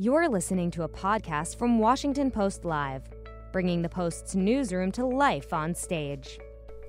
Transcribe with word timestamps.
You're 0.00 0.28
listening 0.28 0.70
to 0.70 0.84
a 0.84 0.88
podcast 0.88 1.58
from 1.58 1.80
Washington 1.80 2.30
Post 2.30 2.64
Live, 2.64 3.02
bringing 3.50 3.82
the 3.82 3.88
Post's 3.88 4.36
newsroom 4.36 4.92
to 4.92 5.04
life 5.04 5.52
on 5.52 5.74
stage. 5.74 6.38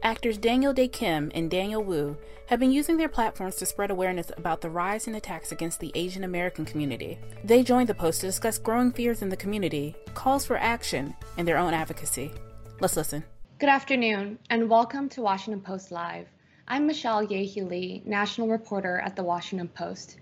Actors 0.03 0.37
Daniel 0.37 0.73
Dae 0.73 0.87
Kim 0.87 1.31
and 1.33 1.49
Daniel 1.49 1.83
Wu 1.83 2.15
have 2.45 2.59
been 2.59 2.71
using 2.71 2.97
their 2.97 3.09
platforms 3.09 3.55
to 3.55 3.65
spread 3.65 3.89
awareness 3.89 4.31
about 4.37 4.61
the 4.61 4.69
rise 4.69 5.07
in 5.07 5.15
attacks 5.15 5.51
against 5.51 5.79
the 5.79 5.91
Asian 5.95 6.23
American 6.23 6.65
community. 6.65 7.17
They 7.43 7.63
joined 7.63 7.89
the 7.89 7.95
Post 7.95 8.21
to 8.21 8.27
discuss 8.27 8.59
growing 8.59 8.91
fears 8.91 9.23
in 9.23 9.29
the 9.29 9.35
community, 9.35 9.95
calls 10.13 10.45
for 10.45 10.57
action, 10.57 11.15
and 11.35 11.47
their 11.47 11.57
own 11.57 11.73
advocacy. 11.73 12.31
Let's 12.79 12.95
listen. 12.95 13.23
Good 13.57 13.69
afternoon, 13.69 14.37
and 14.51 14.69
welcome 14.69 15.09
to 15.09 15.23
Washington 15.23 15.61
Post 15.61 15.91
Live. 15.91 16.27
I'm 16.67 16.85
Michelle 16.85 17.23
Ye 17.23 17.43
Hee 17.45 17.63
Lee, 17.63 18.03
national 18.05 18.49
reporter 18.49 18.99
at 18.99 19.15
the 19.15 19.23
Washington 19.23 19.67
Post. 19.69 20.19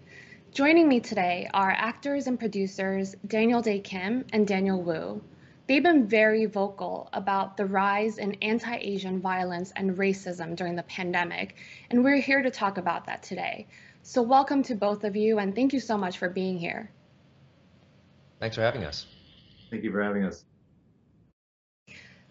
Joining 0.54 0.88
me 0.88 1.00
today 1.00 1.50
are 1.54 1.70
actors 1.70 2.25
and 2.25 2.39
producers 2.39 3.16
Daniel 3.27 3.61
Dae 3.61 3.80
Kim 3.80 4.25
and 4.34 4.48
Daniel 4.48 4.81
Wu. 4.81 5.21
They've 5.67 5.84
been 5.84 6.08
very 6.08 6.45
vocal 6.45 7.09
about 7.13 7.58
the 7.58 7.66
rise 7.66 8.17
in 8.17 8.35
anti 8.41 8.76
Asian 8.76 9.20
violence 9.20 9.71
and 9.76 9.98
racism 9.98 10.55
during 10.55 10.76
the 10.76 10.84
pandemic, 10.84 11.57
and 11.91 12.04
we're 12.04 12.21
here 12.21 12.41
to 12.41 12.49
talk 12.49 12.77
about 12.77 13.05
that 13.05 13.21
today. 13.21 13.68
So, 14.02 14.21
welcome 14.21 14.63
to 14.63 14.76
both 14.76 15.04
of 15.04 15.16
you, 15.16 15.38
and 15.38 15.54
thank 15.54 15.73
you 15.73 15.80
so 15.80 15.98
much 15.98 16.18
for 16.18 16.30
being 16.30 16.57
here. 16.57 16.90
Thanks 18.40 18.55
for 18.55 18.62
having 18.62 18.84
us. 18.84 19.05
Thank 19.70 19.84
you 19.84 19.91
for 19.91 20.02
having 20.02 20.23
us. 20.23 20.45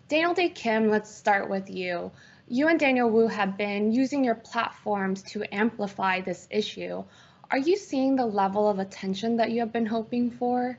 Daniel 0.09 0.35
Dae 0.35 0.49
Kim, 0.49 0.89
let's 0.89 1.15
start 1.15 1.51
with 1.51 1.69
you. 1.69 2.11
You 2.49 2.69
and 2.69 2.79
Daniel 2.79 3.11
Wu 3.11 3.27
have 3.27 3.57
been 3.59 3.93
using 3.93 4.25
your 4.25 4.37
platforms 4.37 5.23
to 5.25 5.43
amplify 5.53 6.21
this 6.21 6.47
issue. 6.51 7.05
Are 7.51 7.59
you 7.59 7.77
seeing 7.77 8.17
the 8.17 8.27
level 8.27 8.69
of 8.69 8.79
attention 8.79 9.37
that 9.37 9.51
you 9.51 9.61
have 9.61 9.73
been 9.73 9.87
hoping 9.87 10.31
for? 10.31 10.79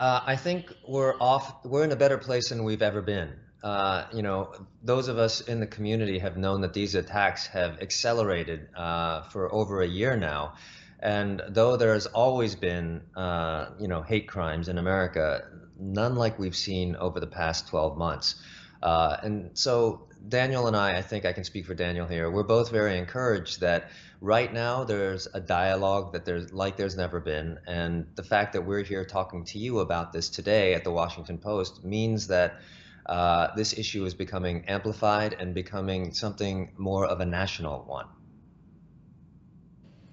Uh, 0.00 0.20
I 0.26 0.34
think 0.36 0.72
we're 0.86 1.14
off. 1.20 1.64
We're 1.64 1.84
in 1.84 1.92
a 1.92 1.96
better 1.96 2.18
place 2.18 2.48
than 2.48 2.64
we've 2.64 2.82
ever 2.82 3.00
been. 3.00 3.32
Uh, 3.62 4.06
you 4.12 4.22
know, 4.22 4.52
those 4.82 5.06
of 5.06 5.18
us 5.18 5.40
in 5.42 5.60
the 5.60 5.66
community 5.66 6.18
have 6.18 6.36
known 6.36 6.62
that 6.62 6.72
these 6.72 6.96
attacks 6.96 7.46
have 7.46 7.80
accelerated 7.80 8.68
uh, 8.76 9.22
for 9.22 9.52
over 9.54 9.82
a 9.82 9.86
year 9.86 10.16
now. 10.16 10.54
And 10.98 11.40
though 11.48 11.76
there 11.76 11.92
has 11.92 12.06
always 12.06 12.56
been, 12.56 13.02
uh, 13.16 13.70
you 13.78 13.86
know, 13.86 14.02
hate 14.02 14.26
crimes 14.26 14.68
in 14.68 14.78
America, 14.78 15.42
none 15.78 16.16
like 16.16 16.38
we've 16.40 16.56
seen 16.56 16.96
over 16.96 17.20
the 17.20 17.26
past 17.28 17.68
12 17.68 17.96
months. 17.96 18.34
Uh, 18.82 19.16
and 19.22 19.50
so 19.56 20.08
Daniel 20.28 20.66
and 20.66 20.76
I, 20.76 20.98
I 20.98 21.02
think 21.02 21.24
I 21.24 21.32
can 21.32 21.44
speak 21.44 21.66
for 21.66 21.74
Daniel 21.74 22.06
here. 22.06 22.30
We're 22.30 22.42
both 22.42 22.70
very 22.70 22.98
encouraged 22.98 23.60
that 23.60 23.90
right 24.20 24.52
now 24.52 24.84
there's 24.84 25.26
a 25.34 25.40
dialogue 25.40 26.12
that 26.12 26.24
there's 26.24 26.52
like 26.52 26.76
there's 26.76 26.96
never 26.96 27.20
been, 27.20 27.58
and 27.66 28.06
the 28.14 28.22
fact 28.22 28.52
that 28.52 28.62
we're 28.62 28.82
here 28.82 29.04
talking 29.04 29.44
to 29.46 29.58
you 29.58 29.80
about 29.80 30.12
this 30.12 30.28
today 30.28 30.74
at 30.74 30.84
the 30.84 30.92
Washington 30.92 31.38
Post 31.38 31.84
means 31.84 32.28
that 32.28 32.60
uh, 33.06 33.48
this 33.56 33.76
issue 33.76 34.04
is 34.04 34.14
becoming 34.14 34.64
amplified 34.68 35.34
and 35.38 35.54
becoming 35.54 36.12
something 36.12 36.72
more 36.76 37.04
of 37.06 37.20
a 37.20 37.26
national 37.26 37.84
one. 37.84 38.06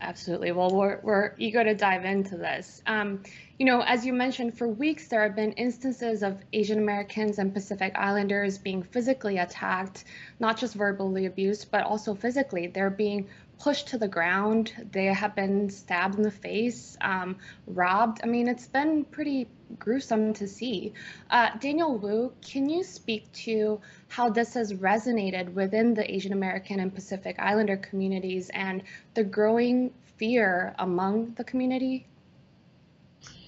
Absolutely. 0.02 0.54
Well, 0.54 0.70
we're, 0.70 1.00
we're 1.04 1.34
eager 1.38 1.62
to 1.64 1.74
dive 1.76 2.06
into 2.06 2.38
this. 2.38 2.82
Um, 2.88 3.22
you 3.58 3.66
know, 3.66 3.82
as 3.82 4.06
you 4.06 4.14
mentioned, 4.14 4.58
for 4.58 4.68
weeks 4.68 5.10
there 5.10 5.22
have 5.24 5.36
been 5.36 5.52
instances 5.54 6.24
of 6.24 6.38
Asian 6.54 6.80
Americans 6.80 7.38
and 7.38 7.54
Pacific 7.54 7.94
Islanders 7.96 8.58
being 8.58 8.82
physically 8.82 9.40
attacked, 9.40 10.06
not 10.40 10.58
just 10.58 10.76
verbally 10.76 11.26
abused, 11.26 11.70
but 11.70 11.84
also 11.84 12.16
physically. 12.16 12.68
They're 12.68 12.90
being 12.90 13.28
pushed 13.60 13.88
to 13.90 13.98
the 13.98 14.08
ground. 14.08 14.74
They 14.92 15.06
have 15.06 15.36
been 15.36 15.70
stabbed 15.70 16.16
in 16.16 16.24
the 16.24 16.32
face, 16.32 16.98
um, 17.02 17.36
robbed. 17.68 18.22
I 18.24 18.28
mean, 18.28 18.48
it's 18.48 18.68
been 18.68 19.04
pretty 19.04 19.48
gruesome 19.78 20.34
to 20.34 20.48
see. 20.48 20.94
Uh, 21.30 21.50
Daniel 21.60 21.98
Wu, 21.98 22.34
can 22.42 22.70
you 22.70 22.84
speak 22.84 23.32
to 23.34 23.80
how 24.08 24.30
this 24.30 24.54
has 24.54 24.74
resonated 24.74 25.54
within 25.54 25.94
the 25.94 26.10
Asian 26.12 26.34
American 26.34 26.80
and 26.80 26.94
Pacific 26.94 27.36
Islander 27.38 27.78
communities 27.78 28.50
and 28.54 28.82
the 29.14 29.24
growing 29.24 29.94
fear 30.18 30.74
among 30.80 31.34
the 31.34 31.44
community? 31.44 32.08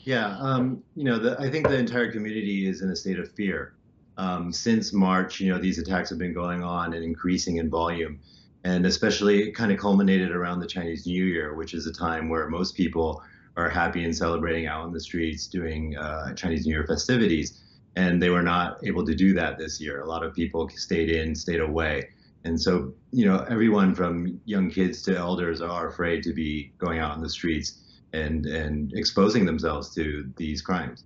Yeah, 0.04 0.38
um, 0.40 0.84
you 0.96 1.06
know, 1.06 1.20
the, 1.20 1.40
I 1.40 1.50
think 1.50 1.68
the 1.68 1.78
entire 1.78 2.12
community 2.12 2.68
is 2.68 2.82
in 2.82 2.90
a 2.90 2.96
state 2.96 3.20
of 3.20 3.32
fear. 3.32 3.76
Um, 4.18 4.52
since 4.52 4.92
March, 4.92 5.40
you 5.40 5.52
know, 5.52 5.60
these 5.60 5.80
attacks 5.80 6.10
have 6.10 6.20
been 6.20 6.34
going 6.34 6.64
on 6.64 6.94
and 6.94 7.04
increasing 7.04 7.58
in 7.58 7.70
volume 7.70 8.20
and 8.64 8.86
especially 8.86 9.44
it 9.44 9.52
kind 9.54 9.72
of 9.72 9.80
culminated 9.80 10.32
around 10.32 10.60
the 10.60 10.68
Chinese 10.68 11.06
New 11.06 11.26
Year, 11.26 11.56
which 11.56 11.74
is 11.74 11.88
a 11.88 11.94
time 11.94 12.30
where 12.30 12.48
most 12.50 12.76
people 12.76 13.24
are 13.58 13.70
happy 13.70 14.04
and 14.04 14.16
celebrating 14.16 14.68
out 14.68 14.86
in 14.86 14.94
the 14.94 15.00
streets 15.00 15.48
doing 15.48 15.98
uh, 15.98 16.34
Chinese 16.36 16.66
New 16.66 16.74
Year 16.74 16.86
festivities. 16.86 17.62
And 17.96 18.22
they 18.22 18.30
were 18.30 18.44
not 18.44 18.78
able 18.86 19.06
to 19.06 19.14
do 19.14 19.34
that 19.34 19.58
this 19.58 19.82
year. 19.82 20.02
A 20.02 20.08
lot 20.08 20.24
of 20.24 20.34
people 20.34 20.70
stayed 20.70 21.10
in, 21.10 21.36
stayed 21.36 21.60
away. 21.60 22.10
And 22.46 22.60
so, 22.60 22.94
you 23.12 23.26
know, 23.26 23.46
everyone 23.50 23.94
from 23.94 24.40
young 24.46 24.70
kids 24.70 25.02
to 25.04 25.16
elders 25.16 25.62
are 25.62 25.88
afraid 25.88 26.24
to 26.24 26.34
be 26.34 26.72
going 26.78 27.00
out 27.00 27.16
in 27.16 27.22
the 27.22 27.30
streets 27.30 27.82
and, 28.14 28.46
and 28.46 28.94
exposing 28.94 29.46
themselves 29.46 29.94
to 29.96 30.32
these 30.38 30.62
crimes. 30.62 31.04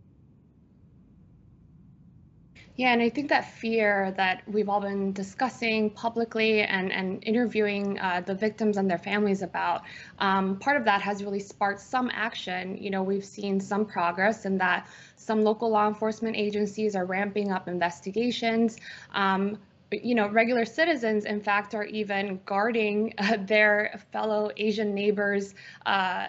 Yeah, 2.78 2.92
and 2.92 3.02
I 3.02 3.10
think 3.10 3.30
that 3.30 3.54
fear 3.54 4.14
that 4.18 4.44
we've 4.48 4.68
all 4.68 4.82
been 4.82 5.14
discussing 5.14 5.90
publicly 5.90 6.62
and, 6.62 6.92
and 6.92 7.24
interviewing 7.24 7.98
uh, 8.00 8.22
the 8.26 8.36
victims 8.36 8.76
and 8.76 8.92
their 8.92 8.98
families 8.98 9.42
about, 9.42 9.84
um, 10.20 10.60
part 10.60 10.76
of 10.76 10.84
that 10.84 11.02
has 11.02 11.24
really 11.24 11.40
sparked 11.40 11.80
some 11.80 12.12
action. 12.14 12.78
You 12.78 12.90
know, 12.90 13.02
we've 13.02 13.24
seen 13.24 13.62
some 13.62 13.86
progress 13.86 14.46
in 14.46 14.58
that 14.58 14.90
some 15.16 15.46
local 15.46 15.70
law 15.70 15.88
enforcement 15.88 16.36
agencies 16.36 16.98
are 16.98 17.06
ramping 17.06 17.50
up 17.50 17.70
investigations. 17.70 18.78
Um, 19.14 19.58
you 19.92 20.14
know, 20.14 20.28
regular 20.28 20.66
citizens, 20.66 21.24
in 21.24 21.40
fact, 21.40 21.76
are 21.76 21.86
even 21.86 22.42
guarding 22.46 23.14
uh, 23.20 23.38
their 23.40 24.02
fellow 24.12 24.52
Asian 24.58 24.94
neighbors 24.94 25.56
uh, 25.86 26.28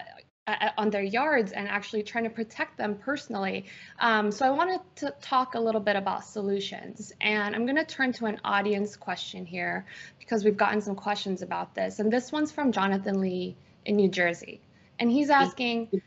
on 0.77 0.89
their 0.89 1.03
yards 1.03 1.51
and 1.51 1.67
actually 1.67 2.03
trying 2.03 2.23
to 2.23 2.29
protect 2.29 2.77
them 2.77 2.95
personally. 2.95 3.65
Um, 3.99 4.31
so 4.31 4.45
I 4.45 4.49
wanted 4.49 4.79
to 4.97 5.13
talk 5.21 5.55
a 5.55 5.59
little 5.59 5.81
bit 5.81 5.95
about 5.95 6.23
solutions. 6.23 7.11
And 7.19 7.53
I'm 7.53 7.65
going 7.65 7.75
to 7.75 7.85
turn 7.85 8.13
to 8.13 8.25
an 8.27 8.39
audience 8.45 8.95
question 8.95 9.45
here 9.45 9.85
because 10.19 10.45
we've 10.45 10.55
gotten 10.55 10.79
some 10.79 10.95
questions 10.95 11.41
about 11.41 11.75
this. 11.75 11.99
And 11.99 12.11
this 12.11 12.31
one's 12.31 12.51
from 12.51 12.71
Jonathan 12.71 13.19
Lee 13.19 13.57
in 13.85 13.97
New 13.97 14.09
Jersey. 14.09 14.61
And 14.99 15.11
he's 15.11 15.29
asking, 15.29 16.01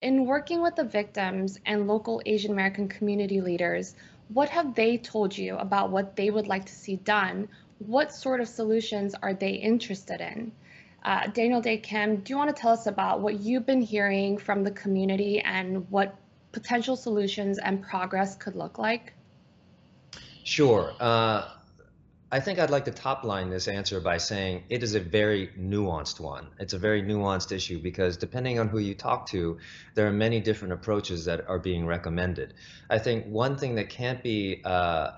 in 0.00 0.24
working 0.24 0.62
with 0.62 0.76
the 0.76 0.84
victims 0.84 1.58
and 1.66 1.86
local 1.86 2.22
Asian 2.24 2.52
American 2.52 2.88
community 2.88 3.42
leaders, 3.42 3.94
what 4.28 4.48
have 4.48 4.74
they 4.74 4.96
told 4.96 5.36
you 5.36 5.56
about 5.56 5.90
what 5.90 6.16
they 6.16 6.30
would 6.30 6.46
like 6.46 6.64
to 6.64 6.72
see 6.72 6.96
done? 6.96 7.48
What 7.78 8.12
sort 8.12 8.40
of 8.40 8.48
solutions 8.48 9.14
are 9.22 9.34
they 9.34 9.50
interested 9.50 10.20
in? 10.20 10.52
Uh, 11.02 11.26
Daniel 11.28 11.60
Dae 11.60 11.78
Kim, 11.78 12.16
do 12.16 12.32
you 12.32 12.36
want 12.36 12.54
to 12.54 12.60
tell 12.60 12.72
us 12.72 12.86
about 12.86 13.20
what 13.20 13.40
you've 13.40 13.64
been 13.64 13.80
hearing 13.80 14.36
from 14.36 14.64
the 14.64 14.70
community 14.70 15.40
and 15.40 15.90
what 15.90 16.14
potential 16.52 16.96
solutions 16.96 17.58
and 17.58 17.82
progress 17.82 18.36
could 18.36 18.54
look 18.54 18.78
like? 18.78 19.14
Sure. 20.44 20.92
Uh, 21.00 21.48
I 22.32 22.38
think 22.38 22.60
I'd 22.60 22.70
like 22.70 22.84
to 22.84 22.92
top 22.92 23.24
line 23.24 23.50
this 23.50 23.66
answer 23.66 23.98
by 24.00 24.18
saying 24.18 24.62
it 24.68 24.84
is 24.84 24.94
a 24.94 25.00
very 25.00 25.48
nuanced 25.58 26.20
one. 26.20 26.46
It's 26.60 26.74
a 26.74 26.78
very 26.78 27.02
nuanced 27.02 27.50
issue 27.50 27.80
because 27.80 28.16
depending 28.16 28.60
on 28.60 28.68
who 28.68 28.78
you 28.78 28.94
talk 28.94 29.26
to, 29.30 29.58
there 29.94 30.06
are 30.06 30.12
many 30.12 30.38
different 30.38 30.72
approaches 30.74 31.24
that 31.24 31.48
are 31.48 31.58
being 31.58 31.86
recommended. 31.86 32.54
I 32.88 32.98
think 32.98 33.26
one 33.26 33.56
thing 33.56 33.74
that 33.76 33.90
can't 33.90 34.22
be 34.22 34.60
uh, 34.64 35.12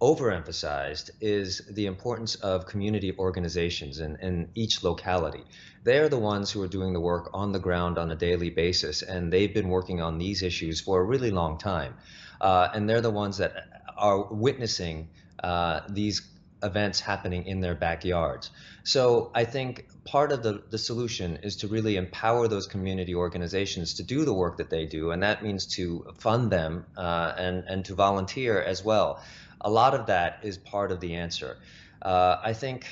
overemphasized 0.00 1.10
is 1.20 1.62
the 1.70 1.86
importance 1.86 2.36
of 2.36 2.66
community 2.66 3.14
organizations 3.18 3.98
in, 3.98 4.16
in 4.16 4.48
each 4.54 4.84
locality. 4.84 5.44
They're 5.84 6.08
the 6.08 6.18
ones 6.18 6.50
who 6.50 6.62
are 6.62 6.68
doing 6.68 6.92
the 6.92 7.00
work 7.00 7.30
on 7.32 7.52
the 7.52 7.58
ground 7.58 7.98
on 7.98 8.10
a 8.10 8.16
daily 8.16 8.50
basis, 8.50 9.02
and 9.02 9.32
they've 9.32 9.52
been 9.52 9.68
working 9.68 10.00
on 10.00 10.18
these 10.18 10.42
issues 10.42 10.80
for 10.80 11.00
a 11.00 11.04
really 11.04 11.30
long 11.30 11.58
time. 11.58 11.94
Uh, 12.40 12.68
and 12.72 12.88
they're 12.88 13.00
the 13.00 13.10
ones 13.10 13.38
that 13.38 13.54
are 13.96 14.22
witnessing 14.32 15.08
uh, 15.42 15.80
these 15.88 16.22
events 16.62 17.00
happening 17.00 17.46
in 17.46 17.60
their 17.60 17.74
backyards. 17.74 18.50
So 18.84 19.30
I 19.34 19.44
think 19.44 19.86
part 20.04 20.32
of 20.32 20.42
the, 20.42 20.62
the 20.70 20.78
solution 20.78 21.38
is 21.42 21.56
to 21.56 21.68
really 21.68 21.96
empower 21.96 22.48
those 22.48 22.66
community 22.66 23.14
organizations 23.14 23.94
to 23.94 24.02
do 24.02 24.24
the 24.24 24.34
work 24.34 24.56
that 24.58 24.70
they 24.70 24.86
do, 24.86 25.10
and 25.10 25.22
that 25.22 25.42
means 25.42 25.66
to 25.76 26.06
fund 26.18 26.50
them 26.50 26.86
uh, 26.96 27.34
and, 27.36 27.64
and 27.68 27.84
to 27.86 27.94
volunteer 27.94 28.60
as 28.60 28.84
well 28.84 29.20
a 29.60 29.70
lot 29.70 29.94
of 29.94 30.06
that 30.06 30.40
is 30.42 30.58
part 30.58 30.92
of 30.92 31.00
the 31.00 31.14
answer. 31.14 31.56
Uh, 32.02 32.36
I 32.42 32.52
think 32.52 32.86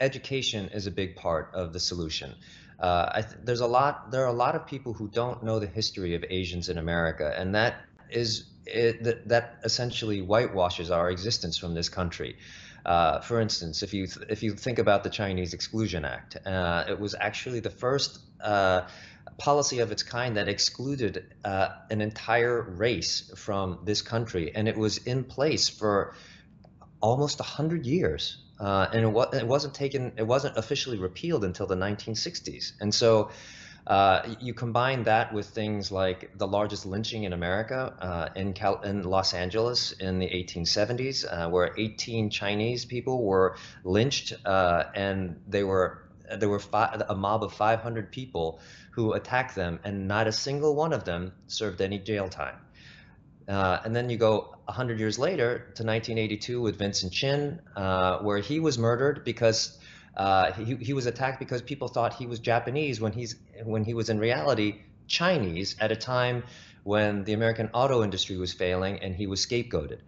education 0.00 0.68
is 0.68 0.86
a 0.86 0.90
big 0.90 1.16
part 1.16 1.50
of 1.54 1.72
the 1.72 1.80
solution. 1.80 2.34
Uh, 2.78 3.22
th 3.22 3.26
there's 3.44 3.60
a 3.60 3.66
lot. 3.66 4.10
There 4.10 4.22
are 4.22 4.32
a 4.38 4.40
lot 4.46 4.54
of 4.54 4.66
people 4.66 4.92
who 4.92 5.08
don't 5.08 5.42
know 5.42 5.58
the 5.58 5.66
history 5.66 6.14
of 6.14 6.24
Asians 6.28 6.68
in 6.68 6.78
America, 6.78 7.32
and 7.38 7.54
that 7.54 7.74
is 8.10 8.44
it, 8.66 9.02
that, 9.04 9.28
that 9.28 9.60
essentially 9.64 10.20
whitewashes 10.20 10.90
our 10.90 11.10
existence 11.10 11.56
from 11.56 11.74
this 11.74 11.88
country. 11.88 12.36
Uh, 12.84 13.20
for 13.20 13.40
instance, 13.40 13.82
if 13.82 13.94
you 13.94 14.06
if 14.28 14.42
you 14.42 14.54
think 14.54 14.78
about 14.78 15.02
the 15.02 15.10
Chinese 15.10 15.54
Exclusion 15.54 16.04
Act, 16.04 16.36
uh, 16.46 16.84
it 16.88 17.00
was 17.00 17.14
actually 17.18 17.60
the 17.60 17.70
first 17.70 18.20
uh, 18.40 18.82
policy 19.38 19.80
of 19.80 19.92
its 19.92 20.02
kind 20.02 20.36
that 20.36 20.48
excluded 20.48 21.34
uh, 21.44 21.68
an 21.90 22.00
entire 22.00 22.62
race 22.62 23.30
from 23.36 23.80
this 23.84 24.02
country, 24.02 24.54
and 24.54 24.68
it 24.68 24.76
was 24.76 24.98
in 24.98 25.24
place 25.24 25.68
for 25.68 26.14
almost 27.00 27.38
100 27.38 27.86
years. 27.86 28.42
Uh, 28.58 28.86
and 28.92 29.04
it, 29.04 29.08
wa- 29.08 29.28
it, 29.32 29.46
wasn't 29.46 29.74
taken, 29.74 30.12
it 30.16 30.26
wasn't 30.26 30.56
officially 30.56 30.96
repealed 30.98 31.44
until 31.44 31.66
the 31.66 31.76
1960s. 31.76 32.72
And 32.80 32.94
so 32.94 33.30
uh, 33.86 34.34
you 34.40 34.54
combine 34.54 35.04
that 35.04 35.32
with 35.34 35.46
things 35.46 35.92
like 35.92 36.30
the 36.38 36.46
largest 36.46 36.86
lynching 36.86 37.24
in 37.24 37.34
America 37.34 37.94
uh, 38.00 38.28
in, 38.34 38.54
Cal- 38.54 38.80
in 38.80 39.04
Los 39.04 39.34
Angeles 39.34 39.92
in 39.92 40.18
the 40.18 40.26
1870s, 40.26 41.24
uh, 41.30 41.50
where 41.50 41.74
18 41.76 42.30
Chinese 42.30 42.86
people 42.86 43.24
were 43.24 43.56
lynched, 43.84 44.32
uh, 44.46 44.84
and 44.94 45.38
they 45.46 45.62
were 45.62 46.02
there 46.38 46.48
were 46.48 46.60
a 47.08 47.14
mob 47.14 47.44
of 47.44 47.52
500 47.52 48.10
people 48.10 48.60
who 48.96 49.12
attacked 49.12 49.54
them, 49.54 49.78
and 49.84 50.08
not 50.08 50.26
a 50.26 50.32
single 50.32 50.74
one 50.74 50.94
of 50.94 51.04
them 51.04 51.30
served 51.48 51.82
any 51.82 51.98
jail 51.98 52.30
time. 52.30 52.56
Uh, 53.46 53.78
and 53.84 53.94
then 53.94 54.08
you 54.08 54.16
go 54.16 54.54
100 54.64 54.98
years 54.98 55.18
later 55.18 55.58
to 55.74 55.84
1982 55.84 56.62
with 56.62 56.78
Vincent 56.78 57.12
Chin, 57.12 57.60
uh, 57.76 58.20
where 58.20 58.38
he 58.38 58.58
was 58.58 58.78
murdered 58.78 59.22
because 59.22 59.78
uh, 60.16 60.50
he, 60.52 60.76
he 60.76 60.94
was 60.94 61.04
attacked 61.04 61.38
because 61.38 61.60
people 61.60 61.88
thought 61.88 62.14
he 62.14 62.26
was 62.26 62.38
Japanese 62.38 62.98
when 62.98 63.12
he's 63.12 63.36
when 63.64 63.84
he 63.84 63.92
was 63.92 64.08
in 64.08 64.18
reality 64.18 64.80
Chinese 65.08 65.76
at 65.78 65.92
a 65.92 65.96
time 65.96 66.42
when 66.84 67.22
the 67.24 67.34
American 67.34 67.68
auto 67.74 68.02
industry 68.02 68.38
was 68.38 68.54
failing 68.54 69.00
and 69.00 69.14
he 69.14 69.26
was 69.26 69.44
scapegoated. 69.44 69.98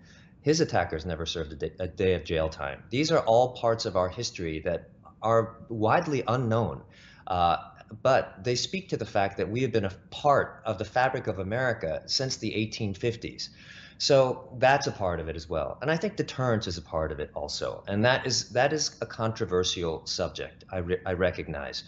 His 0.40 0.62
attackers 0.62 1.04
never 1.04 1.26
served 1.26 1.52
a 1.52 1.56
day, 1.56 1.72
a 1.78 1.88
day 1.88 2.14
of 2.14 2.24
jail 2.24 2.48
time. 2.48 2.82
These 2.88 3.12
are 3.12 3.20
all 3.20 3.52
parts 3.52 3.84
of 3.84 3.96
our 3.96 4.08
history 4.08 4.60
that 4.60 4.88
are 5.20 5.56
widely 5.68 6.24
unknown. 6.26 6.80
Uh, 7.26 7.58
but 8.02 8.44
they 8.44 8.54
speak 8.54 8.88
to 8.90 8.96
the 8.96 9.06
fact 9.06 9.36
that 9.38 9.48
we 9.48 9.62
have 9.62 9.72
been 9.72 9.84
a 9.84 9.92
part 10.10 10.62
of 10.64 10.78
the 10.78 10.84
fabric 10.84 11.26
of 11.26 11.38
America 11.38 12.02
since 12.06 12.36
the 12.36 12.50
1850s. 12.50 13.48
So 13.98 14.48
that's 14.58 14.86
a 14.86 14.92
part 14.92 15.18
of 15.18 15.28
it 15.28 15.34
as 15.34 15.48
well. 15.48 15.78
And 15.82 15.90
I 15.90 15.96
think 15.96 16.16
deterrence 16.16 16.66
is 16.66 16.78
a 16.78 16.82
part 16.82 17.10
of 17.10 17.18
it 17.18 17.30
also. 17.34 17.82
And 17.88 18.04
that 18.04 18.26
is 18.26 18.50
that 18.50 18.72
is 18.72 18.96
a 19.00 19.06
controversial 19.06 20.06
subject. 20.06 20.64
I, 20.70 20.78
re- 20.78 21.00
I 21.04 21.14
recognize. 21.14 21.82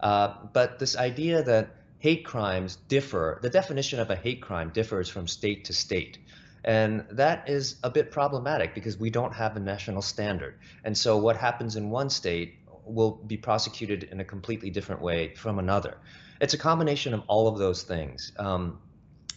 Uh, 0.00 0.34
but 0.52 0.78
this 0.78 0.96
idea 0.96 1.42
that 1.42 1.70
hate 1.98 2.26
crimes 2.26 2.76
differ, 2.88 3.38
the 3.40 3.48
definition 3.48 4.00
of 4.00 4.10
a 4.10 4.16
hate 4.16 4.42
crime 4.42 4.70
differs 4.70 5.08
from 5.08 5.26
state 5.26 5.64
to 5.64 5.72
state. 5.72 6.18
And 6.62 7.06
that 7.12 7.48
is 7.48 7.76
a 7.82 7.90
bit 7.90 8.10
problematic 8.10 8.74
because 8.74 8.98
we 8.98 9.08
don't 9.08 9.32
have 9.32 9.56
a 9.56 9.60
national 9.60 10.02
standard. 10.02 10.58
And 10.84 10.98
so 10.98 11.16
what 11.16 11.36
happens 11.36 11.76
in 11.76 11.90
one 11.90 12.10
state 12.10 12.56
will 12.86 13.12
be 13.12 13.36
prosecuted 13.36 14.04
in 14.04 14.20
a 14.20 14.24
completely 14.24 14.70
different 14.70 15.02
way 15.02 15.34
from 15.34 15.58
another. 15.58 15.98
It's 16.40 16.54
a 16.54 16.58
combination 16.58 17.14
of 17.14 17.22
all 17.26 17.48
of 17.48 17.58
those 17.58 17.82
things. 17.82 18.32
Um, 18.38 18.78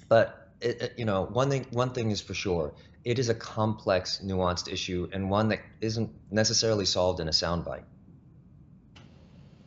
but 0.08 0.50
it, 0.62 0.82
it, 0.82 0.94
you 0.98 1.06
know, 1.06 1.26
one 1.26 1.50
thing 1.50 1.66
one 1.72 1.92
thing 1.92 2.12
is 2.12 2.22
for 2.22 2.34
sure, 2.34 2.74
it 3.04 3.20
is 3.20 3.30
a 3.30 3.36
complex, 3.36 4.22
nuanced 4.24 4.72
issue 4.72 5.08
and 5.14 5.30
one 5.30 5.50
that 5.50 5.62
isn't 5.82 6.10
necessarily 6.32 6.86
solved 6.86 7.20
in 7.20 7.28
a 7.28 7.32
soundbite. 7.32 7.84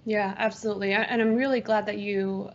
Yeah, 0.04 0.34
absolutely. 0.36 0.92
And 0.92 1.22
I'm 1.22 1.36
really 1.36 1.60
glad 1.60 1.86
that 1.86 1.98
you 1.98 2.50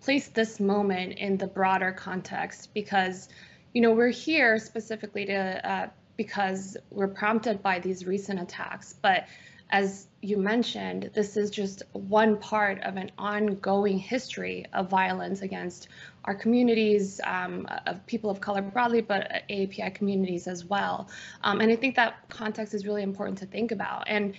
placed 0.00 0.34
this 0.34 0.58
moment 0.58 1.18
in 1.18 1.36
the 1.36 1.46
broader 1.46 1.92
context 1.92 2.72
because, 2.74 3.28
you 3.72 3.82
know, 3.82 3.92
we're 3.92 4.08
here 4.08 4.58
specifically 4.58 5.26
to 5.26 5.70
uh, 5.70 5.88
because 6.16 6.76
we're 6.90 7.08
prompted 7.08 7.62
by 7.62 7.78
these 7.78 8.06
recent 8.06 8.40
attacks, 8.40 8.94
but 9.00 9.26
as 9.72 10.06
you 10.20 10.36
mentioned, 10.36 11.10
this 11.14 11.36
is 11.36 11.50
just 11.50 11.82
one 11.92 12.36
part 12.36 12.80
of 12.82 12.96
an 12.96 13.10
ongoing 13.16 13.98
history 13.98 14.66
of 14.74 14.88
violence 14.88 15.40
against 15.40 15.88
our 16.26 16.34
communities, 16.34 17.20
um, 17.24 17.66
of 17.86 18.04
people 18.06 18.30
of 18.30 18.38
color 18.40 18.60
broadly, 18.60 19.00
but 19.00 19.42
AAPI 19.48 19.94
communities 19.94 20.46
as 20.46 20.64
well. 20.64 21.08
Um, 21.42 21.60
and 21.60 21.72
I 21.72 21.76
think 21.76 21.96
that 21.96 22.28
context 22.28 22.74
is 22.74 22.86
really 22.86 23.02
important 23.02 23.38
to 23.38 23.46
think 23.46 23.72
about. 23.72 24.04
And 24.06 24.34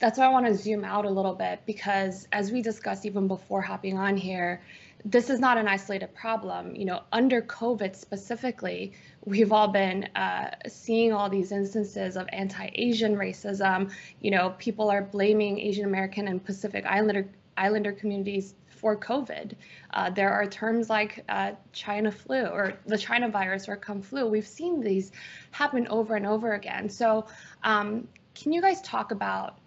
that's 0.00 0.18
why 0.18 0.26
I 0.26 0.28
want 0.28 0.46
to 0.46 0.54
zoom 0.54 0.84
out 0.84 1.04
a 1.04 1.10
little 1.10 1.34
bit 1.34 1.60
because 1.64 2.26
as 2.32 2.50
we 2.52 2.60
discussed 2.60 3.06
even 3.06 3.28
before 3.28 3.62
hopping 3.62 3.96
on 3.96 4.16
here, 4.16 4.60
this 5.04 5.30
is 5.30 5.38
not 5.38 5.56
an 5.56 5.68
isolated 5.68 6.14
problem. 6.14 6.74
You 6.74 6.84
know, 6.84 7.02
under 7.12 7.40
COVID 7.42 7.94
specifically, 7.94 8.92
we've 9.28 9.52
all 9.52 9.68
been 9.68 10.04
uh, 10.16 10.50
seeing 10.66 11.12
all 11.12 11.28
these 11.28 11.52
instances 11.52 12.16
of 12.16 12.26
anti-Asian 12.32 13.14
racism. 13.14 13.92
You 14.20 14.30
know, 14.30 14.54
people 14.58 14.90
are 14.90 15.02
blaming 15.02 15.58
Asian 15.58 15.84
American 15.84 16.28
and 16.28 16.42
Pacific 16.42 16.84
Islander 16.86 17.28
Islander 17.56 17.92
communities 17.92 18.54
for 18.68 18.96
COVID. 18.96 19.54
Uh, 19.92 20.10
there 20.10 20.30
are 20.30 20.46
terms 20.46 20.88
like 20.88 21.24
uh, 21.28 21.52
China 21.72 22.10
flu 22.12 22.46
or 22.46 22.74
the 22.86 22.96
China 22.96 23.28
virus 23.28 23.68
or 23.68 23.76
Kung 23.76 24.00
flu. 24.00 24.26
We've 24.26 24.46
seen 24.46 24.80
these 24.80 25.10
happen 25.50 25.88
over 25.88 26.14
and 26.14 26.24
over 26.24 26.52
again. 26.52 26.88
So, 26.88 27.26
um, 27.64 28.06
can 28.34 28.52
you 28.52 28.62
guys 28.62 28.80
talk 28.82 29.10
about 29.10 29.58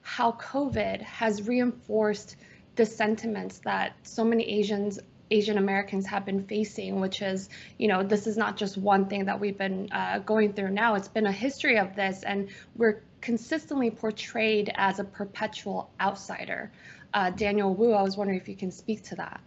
how 0.00 0.32
COVID 0.32 1.02
has 1.02 1.46
reinforced 1.46 2.36
the 2.76 2.86
sentiments 2.86 3.58
that 3.58 3.94
so 4.02 4.24
many 4.24 4.44
Asians 4.44 4.98
Asian 5.30 5.58
Americans 5.58 6.06
have 6.06 6.24
been 6.24 6.44
facing, 6.44 7.00
which 7.00 7.22
is, 7.22 7.48
you 7.78 7.88
know, 7.88 8.02
this 8.02 8.26
is 8.26 8.36
not 8.36 8.56
just 8.56 8.76
one 8.76 9.06
thing 9.06 9.24
that 9.24 9.38
we've 9.38 9.56
been 9.56 9.88
uh, 9.92 10.18
going 10.20 10.52
through 10.52 10.70
now. 10.70 10.94
It's 10.94 11.08
been 11.08 11.26
a 11.26 11.32
history 11.32 11.78
of 11.78 11.96
this, 11.96 12.22
and 12.22 12.48
we're 12.76 13.02
consistently 13.20 13.90
portrayed 13.90 14.70
as 14.74 14.98
a 14.98 15.04
perpetual 15.04 15.90
outsider. 16.00 16.70
Uh, 17.14 17.30
Daniel 17.30 17.74
Wu, 17.74 17.92
I 17.92 18.02
was 18.02 18.16
wondering 18.16 18.38
if 18.38 18.48
you 18.48 18.56
can 18.56 18.70
speak 18.70 19.02
to 19.04 19.14
that. 19.16 19.40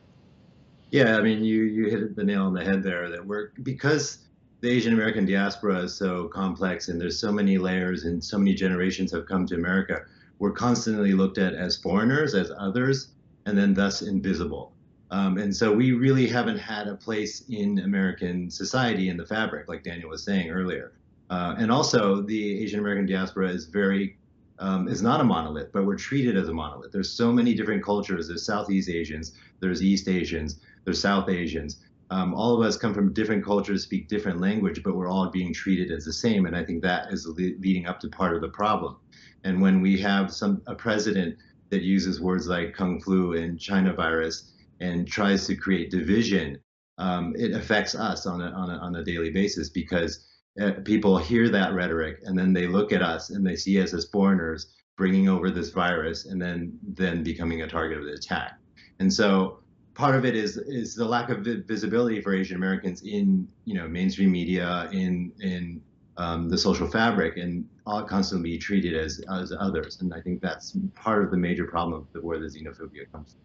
Yeah, 0.90 1.18
I 1.18 1.22
mean, 1.22 1.44
you 1.44 1.64
you 1.64 1.90
hit 1.90 2.16
the 2.16 2.24
nail 2.24 2.44
on 2.44 2.54
the 2.54 2.64
head 2.64 2.82
there. 2.82 3.10
That 3.10 3.26
we're 3.26 3.50
because 3.62 4.20
the 4.62 4.70
Asian 4.70 4.94
American 4.94 5.26
diaspora 5.26 5.80
is 5.80 5.94
so 5.94 6.30
complex, 6.30 6.88
and 6.88 7.00
there's 7.00 7.20
so 7.20 7.32
many 7.32 7.58
layers, 7.58 8.06
and 8.06 8.24
so 8.24 8.38
many 8.38 8.54
generations 8.54 9.12
have 9.12 9.26
come 9.26 9.46
to 9.48 9.56
America. 9.56 10.02
We're 10.40 10.54
constantly 10.54 11.14
looked 11.14 11.38
at 11.38 11.54
as 11.54 11.76
foreigners, 11.76 12.34
as 12.36 12.52
others, 12.58 13.10
and 13.46 13.58
then 13.58 13.74
thus 13.74 14.02
invisible. 14.02 14.72
Um, 15.10 15.38
and 15.38 15.56
so 15.56 15.72
we 15.72 15.94
really 15.94 16.28
haven't 16.28 16.58
had 16.58 16.88
a 16.88 16.96
place 16.96 17.44
in 17.50 17.80
American 17.80 18.52
society 18.52 19.10
in 19.10 19.18
the 19.18 19.26
fabric, 19.26 19.70
like 19.70 19.84
Daniel 19.84 20.10
was 20.10 20.24
saying 20.24 20.50
earlier. 20.50 20.94
Uh, 21.30 21.56
and 21.58 21.72
also, 21.72 22.22
the 22.22 22.62
Asian 22.62 22.80
American 22.80 23.06
diaspora 23.06 23.50
is 23.50 23.66
very 23.66 24.18
um, 24.60 24.88
is 24.88 25.02
not 25.02 25.22
a 25.22 25.24
monolith, 25.24 25.72
but 25.72 25.86
we're 25.86 25.98
treated 25.98 26.36
as 26.36 26.50
a 26.50 26.54
monolith. 26.54 26.92
There's 26.92 27.12
so 27.12 27.32
many 27.32 27.54
different 27.54 27.84
cultures. 27.84 28.28
There's 28.28 28.46
Southeast 28.46 28.90
Asians, 28.90 29.34
there's 29.60 29.84
East 29.84 30.08
Asians, 30.08 30.60
there's 30.84 31.00
South 31.00 31.30
Asians. 31.30 31.78
Um, 32.10 32.34
all 32.34 32.60
of 32.60 32.66
us 32.66 32.78
come 32.78 32.94
from 32.94 33.14
different 33.14 33.44
cultures, 33.44 33.84
speak 33.84 34.08
different 34.08 34.40
language, 34.40 34.82
but 34.82 34.96
we're 34.96 35.10
all 35.10 35.30
being 35.30 35.54
treated 35.54 35.92
as 35.92 36.06
the 36.06 36.14
same. 36.14 36.46
And 36.46 36.56
I 36.56 36.64
think 36.64 36.82
that 36.84 37.12
is 37.12 37.28
le- 37.28 37.60
leading 37.60 37.86
up 37.86 38.00
to 38.00 38.08
part 38.08 38.34
of 38.34 38.42
the 38.42 38.48
problem. 38.48 38.96
And 39.44 39.62
when 39.62 39.82
we 39.82 40.00
have 40.00 40.34
some 40.34 40.62
a 40.68 40.74
president 40.74 41.38
that 41.70 41.82
uses 41.84 42.22
words 42.22 42.48
like 42.48 42.74
kung 42.74 43.02
flu 43.02 43.34
and 43.34 43.60
China 43.60 43.94
virus 43.94 44.54
and 44.80 45.08
tries 45.08 45.48
to 45.48 45.56
create 45.56 45.92
division, 45.92 46.60
um, 46.98 47.36
it 47.38 47.52
affects 47.54 47.96
us 47.96 48.26
on 48.26 48.42
a, 48.42 48.48
on 48.52 48.70
a, 48.70 48.78
on 48.78 48.96
a 48.96 49.04
daily 49.04 49.30
basis 49.30 49.70
because 49.70 50.26
uh, 50.60 50.72
people 50.84 51.18
hear 51.18 51.50
that 51.50 51.74
rhetoric 51.74 52.20
and 52.24 52.38
then 52.38 52.54
they 52.54 52.68
look 52.68 52.92
at 52.92 53.02
us 53.02 53.30
and 53.30 53.46
they 53.46 53.56
see 53.56 53.80
us 53.82 53.94
as 53.94 54.06
foreigners 54.06 54.74
bringing 54.98 55.30
over 55.30 55.52
this 55.52 55.70
virus 55.70 56.26
and 56.26 56.42
then 56.42 56.78
then 56.82 57.24
becoming 57.24 57.62
a 57.62 57.68
target 57.68 58.00
of 58.00 58.06
the 58.06 58.14
attack. 58.14 58.60
And 59.00 59.14
so 59.14 59.60
part 59.94 60.16
of 60.16 60.26
it 60.26 60.36
is 60.36 60.58
is 60.58 60.96
the 60.96 61.06
lack 61.06 61.30
of 61.30 61.46
visibility 61.68 62.22
for 62.22 62.34
Asian 62.34 62.58
Americans 62.58 63.04
in 63.04 63.48
you 63.66 63.76
know 63.76 63.88
mainstream 63.88 64.32
media 64.32 64.90
in 64.92 65.32
in 65.40 65.82
um, 66.18 66.50
the 66.50 66.58
social 66.58 66.88
fabric 66.88 67.38
and 67.38 67.68
constantly 68.08 68.52
be 68.52 68.58
treated 68.58 68.96
as 68.96 69.22
as 69.32 69.54
others. 69.58 70.02
And 70.02 70.14
I 70.14 70.22
think 70.22 70.42
that's 70.42 70.76
part 70.96 71.24
of 71.24 71.32
the 71.32 71.38
major 71.38 71.66
problem 71.66 72.08
of 72.16 72.24
where 72.24 72.40
the 72.40 72.48
xenophobia 72.48 73.12
comes 73.12 73.34
from. 73.34 73.42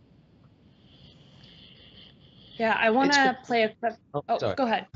Yeah, 2.58 2.76
I 2.78 2.90
want 2.90 3.12
to 3.12 3.36
play 3.44 3.64
a 3.64 3.74
clip. 3.80 3.96
Oh, 4.14 4.22
oh 4.28 4.54
go 4.54 4.64
ahead. 4.64 4.86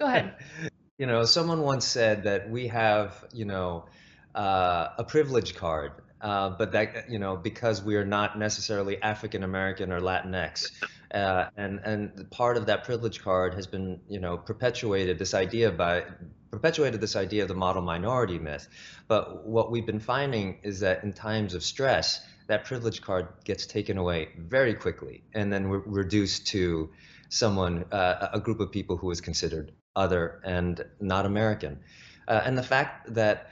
Go 0.00 0.06
ahead. 0.06 0.34
you 0.98 1.06
know, 1.06 1.24
someone 1.24 1.62
once 1.62 1.84
said 1.84 2.24
that 2.24 2.50
we 2.50 2.68
have, 2.68 3.24
you 3.32 3.44
know, 3.44 3.86
uh, 4.34 4.88
a 4.98 5.04
privilege 5.04 5.54
card, 5.54 5.92
uh, 6.20 6.50
but 6.50 6.72
that, 6.72 7.10
you 7.10 7.18
know, 7.18 7.36
because 7.36 7.82
we 7.82 7.96
are 7.96 8.04
not 8.04 8.38
necessarily 8.38 9.00
African 9.02 9.42
American 9.42 9.92
or 9.92 10.00
Latinx, 10.00 10.70
uh, 11.12 11.46
and 11.56 11.80
and 11.84 12.30
part 12.30 12.56
of 12.56 12.66
that 12.66 12.84
privilege 12.84 13.22
card 13.22 13.54
has 13.54 13.66
been, 13.66 14.00
you 14.08 14.20
know, 14.20 14.36
perpetuated 14.38 15.18
this 15.18 15.34
idea 15.34 15.70
by 15.70 16.04
perpetuated 16.50 17.00
this 17.00 17.16
idea 17.16 17.42
of 17.42 17.48
the 17.48 17.54
model 17.54 17.82
minority 17.82 18.38
myth. 18.38 18.68
But 19.08 19.46
what 19.46 19.70
we've 19.70 19.86
been 19.86 20.00
finding 20.00 20.58
is 20.62 20.80
that 20.80 21.02
in 21.02 21.12
times 21.12 21.54
of 21.54 21.62
stress, 21.64 22.24
that 22.48 22.64
privilege 22.64 23.00
card 23.02 23.28
gets 23.44 23.66
taken 23.66 23.98
away 23.98 24.28
very 24.36 24.74
quickly, 24.74 25.22
and 25.34 25.52
then 25.52 25.68
we're 25.68 25.78
reduced 25.78 26.46
to 26.48 26.90
someone, 27.28 27.84
uh, 27.92 28.28
a 28.34 28.40
group 28.40 28.60
of 28.60 28.70
people 28.70 28.96
who 28.96 29.10
is 29.10 29.20
considered 29.20 29.72
other 29.96 30.40
and 30.44 30.84
not 31.00 31.26
American. 31.26 31.80
Uh, 32.28 32.40
and 32.44 32.56
the 32.58 32.62
fact 32.62 33.14
that 33.14 33.50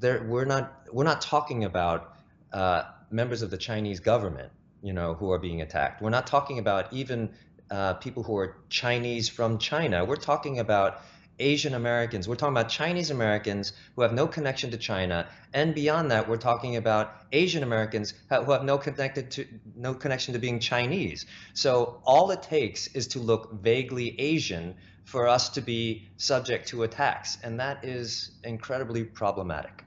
there, 0.00 0.22
we're 0.24 0.44
not 0.44 0.86
we're 0.92 1.04
not 1.04 1.20
talking 1.20 1.64
about 1.64 2.16
uh, 2.52 2.82
members 3.10 3.42
of 3.42 3.50
the 3.50 3.58
Chinese 3.58 4.00
government. 4.00 4.50
you 4.82 4.92
know, 4.92 5.14
who 5.14 5.30
are 5.32 5.38
being 5.38 5.62
attacked. 5.62 6.02
We're 6.02 6.10
not 6.10 6.26
talking 6.26 6.58
about 6.58 6.92
even 6.92 7.30
uh, 7.70 7.94
people 7.94 8.22
who 8.22 8.36
are 8.36 8.56
Chinese 8.68 9.28
from 9.30 9.58
China. 9.58 10.04
We're 10.04 10.16
talking 10.16 10.58
about 10.58 11.00
Asian 11.38 11.74
Americans. 11.74 12.28
We're 12.28 12.36
talking 12.36 12.56
about 12.56 12.68
Chinese 12.68 13.10
Americans 13.10 13.72
who 13.94 14.02
have 14.02 14.12
no 14.12 14.26
connection 14.26 14.70
to 14.70 14.76
China, 14.76 15.26
and 15.52 15.74
beyond 15.74 16.10
that, 16.10 16.28
we're 16.28 16.36
talking 16.36 16.76
about 16.76 17.14
Asian 17.32 17.62
Americans 17.62 18.14
who 18.30 18.52
have 18.52 18.64
no 18.64 18.78
connected 18.78 19.30
to 19.32 19.46
no 19.76 19.94
connection 19.94 20.34
to 20.34 20.40
being 20.40 20.60
Chinese. 20.60 21.26
So 21.52 22.00
all 22.04 22.30
it 22.30 22.42
takes 22.42 22.88
is 22.88 23.08
to 23.08 23.18
look 23.18 23.52
vaguely 23.62 24.18
Asian 24.20 24.74
for 25.04 25.28
us 25.28 25.50
to 25.50 25.60
be 25.60 26.08
subject 26.16 26.68
to 26.68 26.82
attacks, 26.82 27.38
and 27.42 27.60
that 27.60 27.84
is 27.84 28.30
incredibly 28.42 29.04
problematic. 29.04 29.83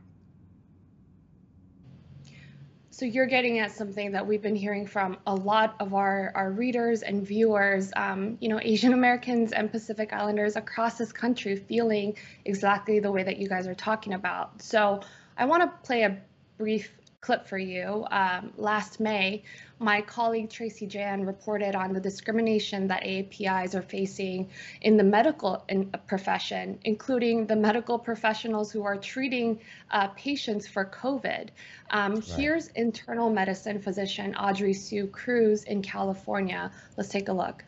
So 2.97 3.05
you're 3.05 3.27
getting 3.27 3.59
at 3.59 3.69
something 3.71 4.11
that 4.13 4.25
we've 4.25 4.41
been 4.41 4.55
hearing 4.55 4.87
from 4.87 5.19
a 5.27 5.35
lot 5.35 5.75
of 5.79 5.93
our, 5.93 6.31
our 6.33 6.49
readers 6.49 7.03
and 7.03 7.23
viewers, 7.23 7.91
um, 7.95 8.39
you 8.41 8.49
know, 8.49 8.59
Asian 8.63 8.93
Americans 8.93 9.51
and 9.51 9.71
Pacific 9.71 10.13
Islanders 10.13 10.55
across 10.55 10.97
this 10.97 11.11
country 11.11 11.55
feeling 11.57 12.17
exactly 12.45 12.97
the 12.97 13.11
way 13.11 13.21
that 13.21 13.37
you 13.37 13.47
guys 13.47 13.67
are 13.67 13.75
talking 13.75 14.15
about. 14.15 14.63
So 14.63 15.01
I 15.37 15.45
want 15.45 15.61
to 15.61 15.71
play 15.85 16.05
a 16.05 16.17
brief 16.57 16.91
clip 17.27 17.45
for 17.45 17.57
you. 17.57 18.05
Um, 18.09 18.53
last 18.55 19.01
May, 19.01 19.43
my 19.79 19.99
colleague 19.99 20.49
Tracy 20.49 20.87
Jan 20.87 21.25
reported 21.25 21.75
on 21.75 21.91
the 21.91 21.99
discrimination 21.99 22.87
that 22.87 23.03
AAPIs 23.03 23.75
are 23.75 23.81
facing 23.81 24.49
in 24.79 24.95
the 24.95 25.03
medical 25.03 25.65
in, 25.67 25.89
uh, 25.93 25.97
profession, 25.97 26.79
including 26.85 27.45
the 27.45 27.55
medical 27.57 27.99
professionals 27.99 28.71
who 28.71 28.85
are 28.85 28.95
treating 28.95 29.59
uh, 29.91 30.07
patients 30.15 30.69
for 30.69 30.85
COVID. 30.85 31.49
Um, 31.89 32.13
right. 32.13 32.23
Here's 32.23 32.67
internal 32.67 33.29
medicine 33.29 33.81
physician 33.81 34.33
Audrey 34.35 34.73
Sue 34.73 35.07
Cruz 35.07 35.65
in 35.65 35.81
California. 35.81 36.71
Let's 36.95 37.09
take 37.09 37.27
a 37.27 37.33
look. 37.33 37.61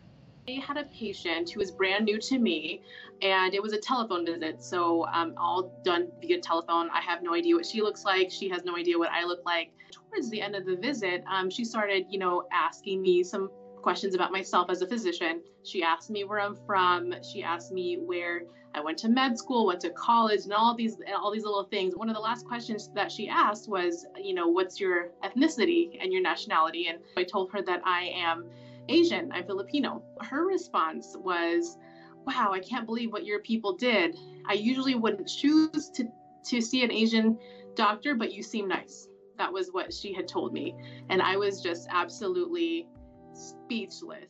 I 0.57 0.59
had 0.65 0.77
a 0.77 0.83
patient 0.85 1.51
who 1.51 1.59
was 1.59 1.71
brand 1.71 2.05
new 2.05 2.19
to 2.19 2.39
me, 2.39 2.81
and 3.21 3.53
it 3.53 3.61
was 3.61 3.73
a 3.73 3.77
telephone 3.77 4.25
visit. 4.25 4.63
So, 4.63 5.05
um, 5.13 5.35
all 5.37 5.71
done 5.83 6.11
via 6.21 6.39
telephone. 6.39 6.89
I 6.91 7.01
have 7.01 7.21
no 7.21 7.33
idea 7.33 7.55
what 7.55 7.65
she 7.65 7.81
looks 7.81 8.03
like. 8.03 8.31
She 8.31 8.49
has 8.49 8.63
no 8.63 8.75
idea 8.75 8.97
what 8.97 9.11
I 9.11 9.25
look 9.25 9.45
like. 9.45 9.71
Towards 9.91 10.29
the 10.29 10.41
end 10.41 10.55
of 10.55 10.65
the 10.65 10.75
visit, 10.75 11.23
um, 11.31 11.49
she 11.49 11.63
started, 11.63 12.05
you 12.09 12.19
know, 12.19 12.43
asking 12.51 13.01
me 13.01 13.23
some 13.23 13.51
questions 13.81 14.15
about 14.15 14.31
myself 14.31 14.69
as 14.69 14.81
a 14.81 14.87
physician. 14.87 15.41
She 15.63 15.83
asked 15.83 16.09
me 16.09 16.23
where 16.23 16.39
I'm 16.39 16.57
from. 16.65 17.13
She 17.23 17.43
asked 17.43 17.71
me 17.71 17.97
where 17.97 18.43
I 18.73 18.81
went 18.81 18.97
to 18.99 19.09
med 19.09 19.37
school, 19.37 19.65
went 19.65 19.81
to 19.81 19.89
college, 19.91 20.43
and 20.43 20.53
all 20.53 20.73
these 20.73 20.97
all 21.15 21.31
these 21.31 21.43
little 21.43 21.63
things. 21.63 21.95
One 21.95 22.09
of 22.09 22.15
the 22.15 22.21
last 22.21 22.45
questions 22.45 22.89
that 22.95 23.11
she 23.11 23.27
asked 23.27 23.67
was, 23.69 24.05
you 24.21 24.33
know, 24.33 24.47
what's 24.47 24.79
your 24.79 25.09
ethnicity 25.23 25.97
and 26.01 26.11
your 26.13 26.21
nationality? 26.21 26.87
And 26.87 26.99
I 27.17 27.23
told 27.23 27.51
her 27.51 27.61
that 27.63 27.81
I 27.85 28.11
am 28.15 28.49
Asian, 28.89 29.31
I'm 29.31 29.45
Filipino. 29.45 30.03
Her 30.21 30.45
response 30.45 31.15
was, 31.17 31.77
Wow, 32.25 32.51
I 32.53 32.59
can't 32.59 32.85
believe 32.85 33.11
what 33.11 33.25
your 33.25 33.39
people 33.39 33.73
did. 33.73 34.17
I 34.47 34.53
usually 34.53 34.95
wouldn't 34.95 35.27
choose 35.27 35.89
to, 35.91 36.05
to 36.45 36.61
see 36.61 36.83
an 36.83 36.91
Asian 36.91 37.37
doctor, 37.75 38.15
but 38.15 38.33
you 38.33 38.43
seem 38.43 38.67
nice. 38.67 39.07
That 39.37 39.51
was 39.53 39.69
what 39.71 39.93
she 39.93 40.13
had 40.13 40.27
told 40.27 40.53
me. 40.53 40.75
And 41.09 41.21
I 41.21 41.37
was 41.37 41.61
just 41.61 41.87
absolutely 41.89 42.87
speechless. 43.33 44.25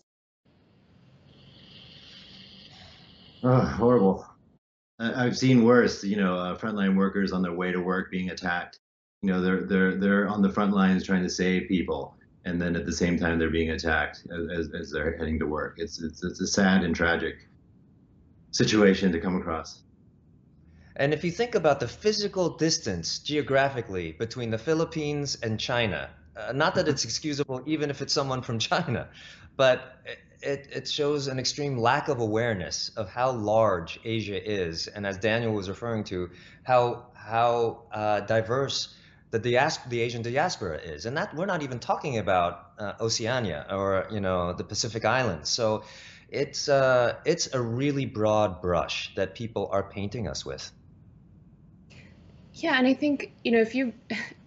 Oh, 3.42 3.60
horrible. 3.62 4.26
I've 5.00 5.38
seen 5.38 5.64
worse, 5.64 6.04
you 6.04 6.18
know, 6.18 6.36
uh, 6.36 6.58
frontline 6.58 6.96
workers 6.96 7.32
on 7.32 7.42
their 7.42 7.54
way 7.54 7.72
to 7.72 7.80
work 7.80 8.12
being 8.12 8.30
attacked. 8.30 8.80
You 9.22 9.32
know, 9.32 9.42
they're 9.42 9.64
they're 9.64 9.96
they're 9.96 10.28
on 10.28 10.42
the 10.42 10.50
front 10.50 10.74
lines 10.74 11.06
trying 11.06 11.24
to 11.24 11.30
save 11.30 11.70
people, 11.70 12.16
and 12.46 12.62
then 12.62 12.76
at 12.76 12.86
the 12.86 12.94
same 12.94 13.18
time 13.18 13.38
they're 13.40 13.50
being 13.50 13.72
attacked 13.72 14.24
as, 14.52 14.70
as 14.74 14.92
they're 14.92 15.18
heading 15.18 15.40
to 15.40 15.46
work. 15.46 15.76
It's, 15.78 16.02
it's 16.02 16.24
it's 16.24 16.42
a 16.42 16.48
sad 16.48 16.84
and 16.84 16.96
tragic 16.96 17.48
situation 18.52 19.12
to 19.12 19.20
come 19.20 19.36
across. 19.36 19.84
And 20.96 21.14
if 21.14 21.24
you 21.24 21.32
think 21.32 21.56
about 21.56 21.80
the 21.80 21.88
physical 21.88 22.58
distance 22.58 23.20
geographically 23.20 24.12
between 24.14 24.52
the 24.52 24.58
Philippines 24.58 25.38
and 25.42 25.60
China, 25.60 26.10
uh, 26.36 26.52
not 26.52 26.76
that 26.76 26.88
it's 26.88 27.06
excusable 27.06 27.62
even 27.66 27.90
if 27.90 28.02
it's 28.02 28.14
someone 28.14 28.42
from 28.42 28.60
China, 28.72 29.08
but 29.56 29.98
it, 30.42 30.68
it 30.72 30.88
shows 30.88 31.28
an 31.28 31.40
extreme 31.40 31.78
lack 31.78 32.08
of 32.08 32.20
awareness 32.20 32.90
of 32.96 33.10
how 33.10 33.32
large 33.32 34.00
Asia 34.06 34.42
is, 34.50 34.88
and 34.88 35.06
as 35.06 35.18
Daniel 35.18 35.54
was 35.54 35.70
referring 35.70 36.04
to, 36.06 36.30
how 36.64 37.08
how 37.14 37.84
uh, 37.92 38.22
diverse 38.22 38.96
the 39.32 39.40
dias- 39.40 39.80
the 39.88 40.02
Asian 40.02 40.22
diaspora 40.22 40.78
is, 40.78 41.06
and 41.06 41.18
that 41.18 41.36
we're 41.36 41.46
not 41.46 41.62
even 41.62 41.80
talking 41.80 42.18
about 42.18 42.72
uh, 42.80 42.94
Oceania 43.00 43.66
or 43.70 44.08
you 44.12 44.20
know 44.20 44.54
the 44.54 44.64
Pacific 44.64 45.06
Islands. 45.06 45.50
So 45.50 45.84
it's 46.30 46.68
uh, 46.70 47.16
it's 47.26 47.54
a 47.54 47.62
really 47.62 48.06
broad 48.06 48.62
brush 48.62 49.14
that 49.16 49.36
people 49.36 49.70
are 49.72 49.84
painting 49.84 50.28
us 50.28 50.46
with. 50.46 50.72
Yeah, 52.54 52.78
and 52.78 52.88
I 52.88 52.94
think 52.94 53.32
you 53.44 53.52
know 53.52 53.62
if 53.62 53.76
you, 53.76 53.94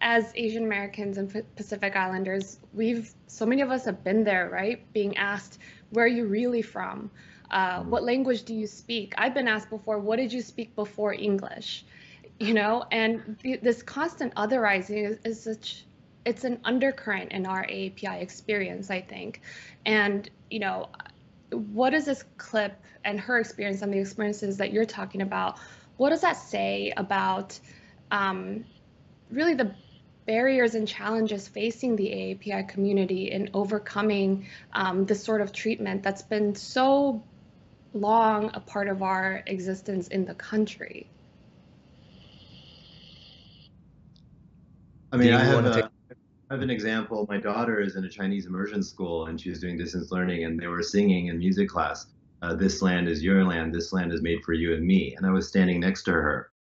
as 0.00 0.32
Asian 0.34 0.64
Americans 0.64 1.16
and 1.16 1.44
Pacific 1.56 1.96
Islanders, 1.96 2.58
we've 2.74 3.12
so 3.26 3.46
many 3.46 3.62
of 3.62 3.70
us 3.70 3.84
have 3.84 4.02
been 4.02 4.24
there, 4.24 4.48
right? 4.50 4.80
Being 4.92 5.16
asked, 5.16 5.58
"Where 5.90 6.04
are 6.04 6.08
you 6.08 6.26
really 6.26 6.62
from? 6.62 7.10
Uh, 7.50 7.80
mm-hmm. 7.80 7.90
what 7.90 8.02
language 8.02 8.42
do 8.42 8.54
you 8.54 8.66
speak?" 8.66 9.14
I've 9.16 9.34
been 9.34 9.48
asked 9.48 9.70
before, 9.70 9.98
"What 9.98 10.16
did 10.16 10.32
you 10.32 10.42
speak 10.42 10.74
before 10.74 11.14
English?" 11.14 11.84
You 12.38 12.54
know 12.54 12.84
and 12.90 13.38
th- 13.42 13.60
this 13.60 13.82
constant 13.82 14.34
otherizing 14.34 15.08
is, 15.08 15.18
is 15.24 15.42
such 15.42 15.84
it's 16.24 16.44
an 16.44 16.60
undercurrent 16.64 17.32
in 17.32 17.46
our 17.46 17.64
AAPI 17.64 18.20
experience, 18.20 18.90
I 18.90 19.00
think. 19.00 19.40
And, 19.84 20.28
you 20.50 20.60
know, 20.60 20.88
what 21.50 21.94
is 21.94 22.04
this 22.04 22.24
clip 22.36 22.80
and 23.04 23.18
her 23.20 23.38
experience 23.38 23.82
and 23.82 23.92
the 23.92 23.98
experiences 23.98 24.58
that 24.58 24.72
you're 24.72 24.84
talking 24.84 25.22
about? 25.22 25.58
What 25.96 26.10
does 26.10 26.20
that 26.22 26.36
say 26.36 26.92
about 26.96 27.58
um, 28.10 28.64
really 29.30 29.54
the 29.54 29.74
barriers 30.26 30.74
and 30.74 30.86
challenges 30.86 31.48
facing 31.48 31.96
the 31.96 32.06
AAPI 32.06 32.68
community 32.68 33.30
in 33.30 33.50
overcoming 33.54 34.46
um, 34.72 35.04
this 35.04 35.22
sort 35.22 35.40
of 35.40 35.52
treatment 35.52 36.02
that's 36.02 36.22
been 36.22 36.54
so 36.54 37.22
long 37.92 38.50
a 38.54 38.60
part 38.60 38.88
of 38.88 39.02
our 39.02 39.42
existence 39.46 40.08
in 40.08 40.24
the 40.24 40.34
country? 40.34 41.10
I 45.12 45.16
mean, 45.19 45.35
I 45.35 45.45
have, 45.45 45.66
a, 45.66 45.75
take... 45.75 45.85
I 46.50 46.54
have 46.54 46.62
an 46.62 46.71
example. 46.71 47.26
My 47.28 47.37
daughter 47.37 47.81
is 47.81 47.97
in 47.97 48.04
a 48.04 48.09
Chinese 48.09 48.47
immersion 48.47 48.83
school 48.83 49.26
and 49.26 49.38
she 49.38 49.50
was 49.50 49.61
doing 49.61 49.76
distance 49.76 50.11
learning, 50.11 50.45
and 50.45 50.59
they 50.59 50.69
were 50.69 50.83
singing 50.83 51.26
in 51.26 51.38
music 51.38 51.69
class. 51.69 52.07
Uh, 52.40 52.54
this 52.54 52.81
land 52.81 53.09
is 53.09 53.23
your 53.23 53.45
land. 53.45 53.75
This 53.75 53.92
land 53.92 54.12
is 54.12 54.23
made 54.23 54.42
for 54.42 54.54
you 54.54 54.75
and 54.75 54.85
me. 54.85 55.14
And 55.16 55.26
I 55.26 55.31
was 55.31 55.47
standing 55.47 55.81
next 55.81 56.04
to 56.04 56.12
her 56.12 56.50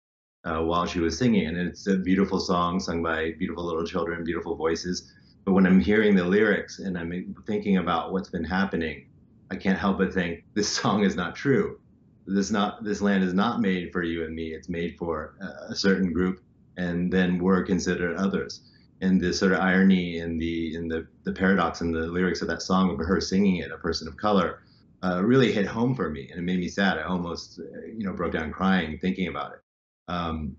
uh, 0.44 0.60
while 0.60 0.86
she 0.86 1.00
was 1.00 1.16
singing, 1.16 1.46
and 1.46 1.56
it's 1.56 1.86
a 1.86 1.96
beautiful 1.96 2.38
song 2.38 2.78
sung 2.78 3.02
by 3.02 3.32
beautiful 3.38 3.64
little 3.64 3.84
children, 3.84 4.22
beautiful 4.22 4.54
voices. 4.54 5.12
But 5.44 5.52
when 5.52 5.66
I'm 5.66 5.80
hearing 5.80 6.14
the 6.14 6.24
lyrics 6.24 6.78
and 6.78 6.96
I'm 6.96 7.34
thinking 7.46 7.78
about 7.78 8.12
what's 8.12 8.28
been 8.28 8.44
happening, 8.44 9.08
I 9.50 9.56
can't 9.56 9.78
help 9.78 9.98
but 9.98 10.12
think 10.12 10.44
this 10.54 10.68
song 10.68 11.04
is 11.04 11.16
not 11.16 11.34
true. 11.34 11.80
This 12.26 12.50
not 12.50 12.84
this 12.84 13.00
land 13.00 13.24
is 13.24 13.34
not 13.34 13.60
made 13.60 13.92
for 13.92 14.02
you 14.02 14.24
and 14.24 14.34
me. 14.34 14.52
It's 14.52 14.68
made 14.68 14.96
for 14.98 15.34
a 15.68 15.74
certain 15.74 16.12
group 16.12 16.40
and 16.76 17.12
then 17.12 17.38
we're 17.38 17.62
considered 17.62 18.16
others. 18.16 18.62
And 19.00 19.20
the 19.20 19.32
sort 19.32 19.52
of 19.52 19.60
irony 19.60 20.18
in 20.18 20.38
the 20.38 20.74
in 20.76 20.88
the, 20.88 21.06
the 21.24 21.32
paradox 21.32 21.80
in 21.80 21.90
the 21.90 22.06
lyrics 22.06 22.40
of 22.40 22.48
that 22.48 22.62
song 22.62 22.90
of 22.90 22.98
her 23.04 23.20
singing 23.20 23.56
it, 23.56 23.72
a 23.72 23.76
person 23.76 24.06
of 24.06 24.16
color, 24.16 24.62
uh, 25.02 25.22
really 25.24 25.50
hit 25.50 25.66
home 25.66 25.94
for 25.94 26.08
me, 26.08 26.28
and 26.30 26.38
it 26.38 26.42
made 26.42 26.60
me 26.60 26.68
sad. 26.68 26.98
I 26.98 27.02
almost 27.02 27.58
you 27.58 28.04
know 28.04 28.12
broke 28.12 28.32
down 28.32 28.52
crying 28.52 28.98
thinking 28.98 29.28
about 29.28 29.54
it. 29.54 29.60
Um, 30.08 30.56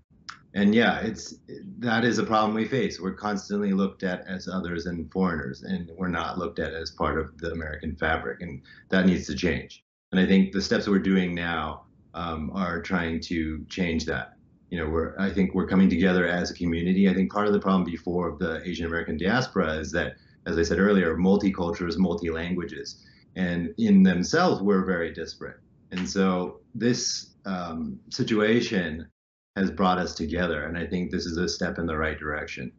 and 0.54 0.74
yeah, 0.74 1.00
it's 1.00 1.34
that 1.78 2.04
is 2.04 2.18
a 2.18 2.24
problem 2.24 2.54
we 2.54 2.66
face. 2.66 3.00
We're 3.00 3.14
constantly 3.14 3.72
looked 3.72 4.02
at 4.02 4.26
as 4.28 4.46
others 4.46 4.86
and 4.86 5.10
foreigners, 5.10 5.62
and 5.62 5.90
we're 5.96 6.08
not 6.08 6.38
looked 6.38 6.58
at 6.58 6.74
as 6.74 6.90
part 6.90 7.18
of 7.18 7.36
the 7.38 7.50
American 7.50 7.96
fabric, 7.96 8.40
and 8.42 8.62
that 8.90 9.06
needs 9.06 9.26
to 9.28 9.34
change. 9.34 9.82
And 10.12 10.20
I 10.20 10.26
think 10.26 10.52
the 10.52 10.62
steps 10.62 10.86
we're 10.86 11.00
doing 11.00 11.34
now 11.34 11.86
um, 12.14 12.50
are 12.54 12.80
trying 12.80 13.20
to 13.22 13.64
change 13.68 14.04
that 14.04 14.34
you 14.74 14.80
know, 14.80 14.90
we're 14.90 15.14
I 15.20 15.30
think 15.30 15.54
we're 15.54 15.68
coming 15.68 15.88
together 15.88 16.26
as 16.26 16.50
a 16.50 16.54
community. 16.54 17.08
I 17.08 17.14
think 17.14 17.30
part 17.30 17.46
of 17.46 17.52
the 17.52 17.60
problem 17.60 17.84
before 17.84 18.28
of 18.28 18.40
the 18.40 18.60
Asian 18.68 18.86
American 18.86 19.16
diaspora 19.16 19.74
is 19.74 19.92
that, 19.92 20.16
as 20.46 20.58
I 20.58 20.64
said 20.64 20.80
earlier, 20.80 21.14
multicultures, 21.16 21.96
multi 21.96 22.28
languages, 22.28 23.06
and 23.36 23.72
in 23.78 24.02
themselves 24.02 24.60
we're 24.60 24.84
very 24.84 25.12
disparate. 25.12 25.60
And 25.92 26.10
so 26.10 26.58
this 26.74 27.34
um, 27.46 28.00
situation 28.10 29.06
has 29.54 29.70
brought 29.70 29.98
us 29.98 30.12
together, 30.12 30.64
and 30.64 30.76
I 30.76 30.86
think 30.88 31.12
this 31.12 31.24
is 31.24 31.36
a 31.36 31.48
step 31.48 31.78
in 31.78 31.86
the 31.86 31.96
right 31.96 32.18
direction. 32.18 32.72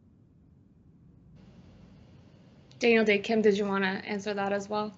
Daniel 2.78 3.06
Dae 3.06 3.20
Kim, 3.20 3.40
did 3.40 3.56
you 3.56 3.64
want 3.64 3.84
to 3.84 3.88
answer 3.88 4.34
that 4.34 4.52
as 4.52 4.68
well? 4.68 4.92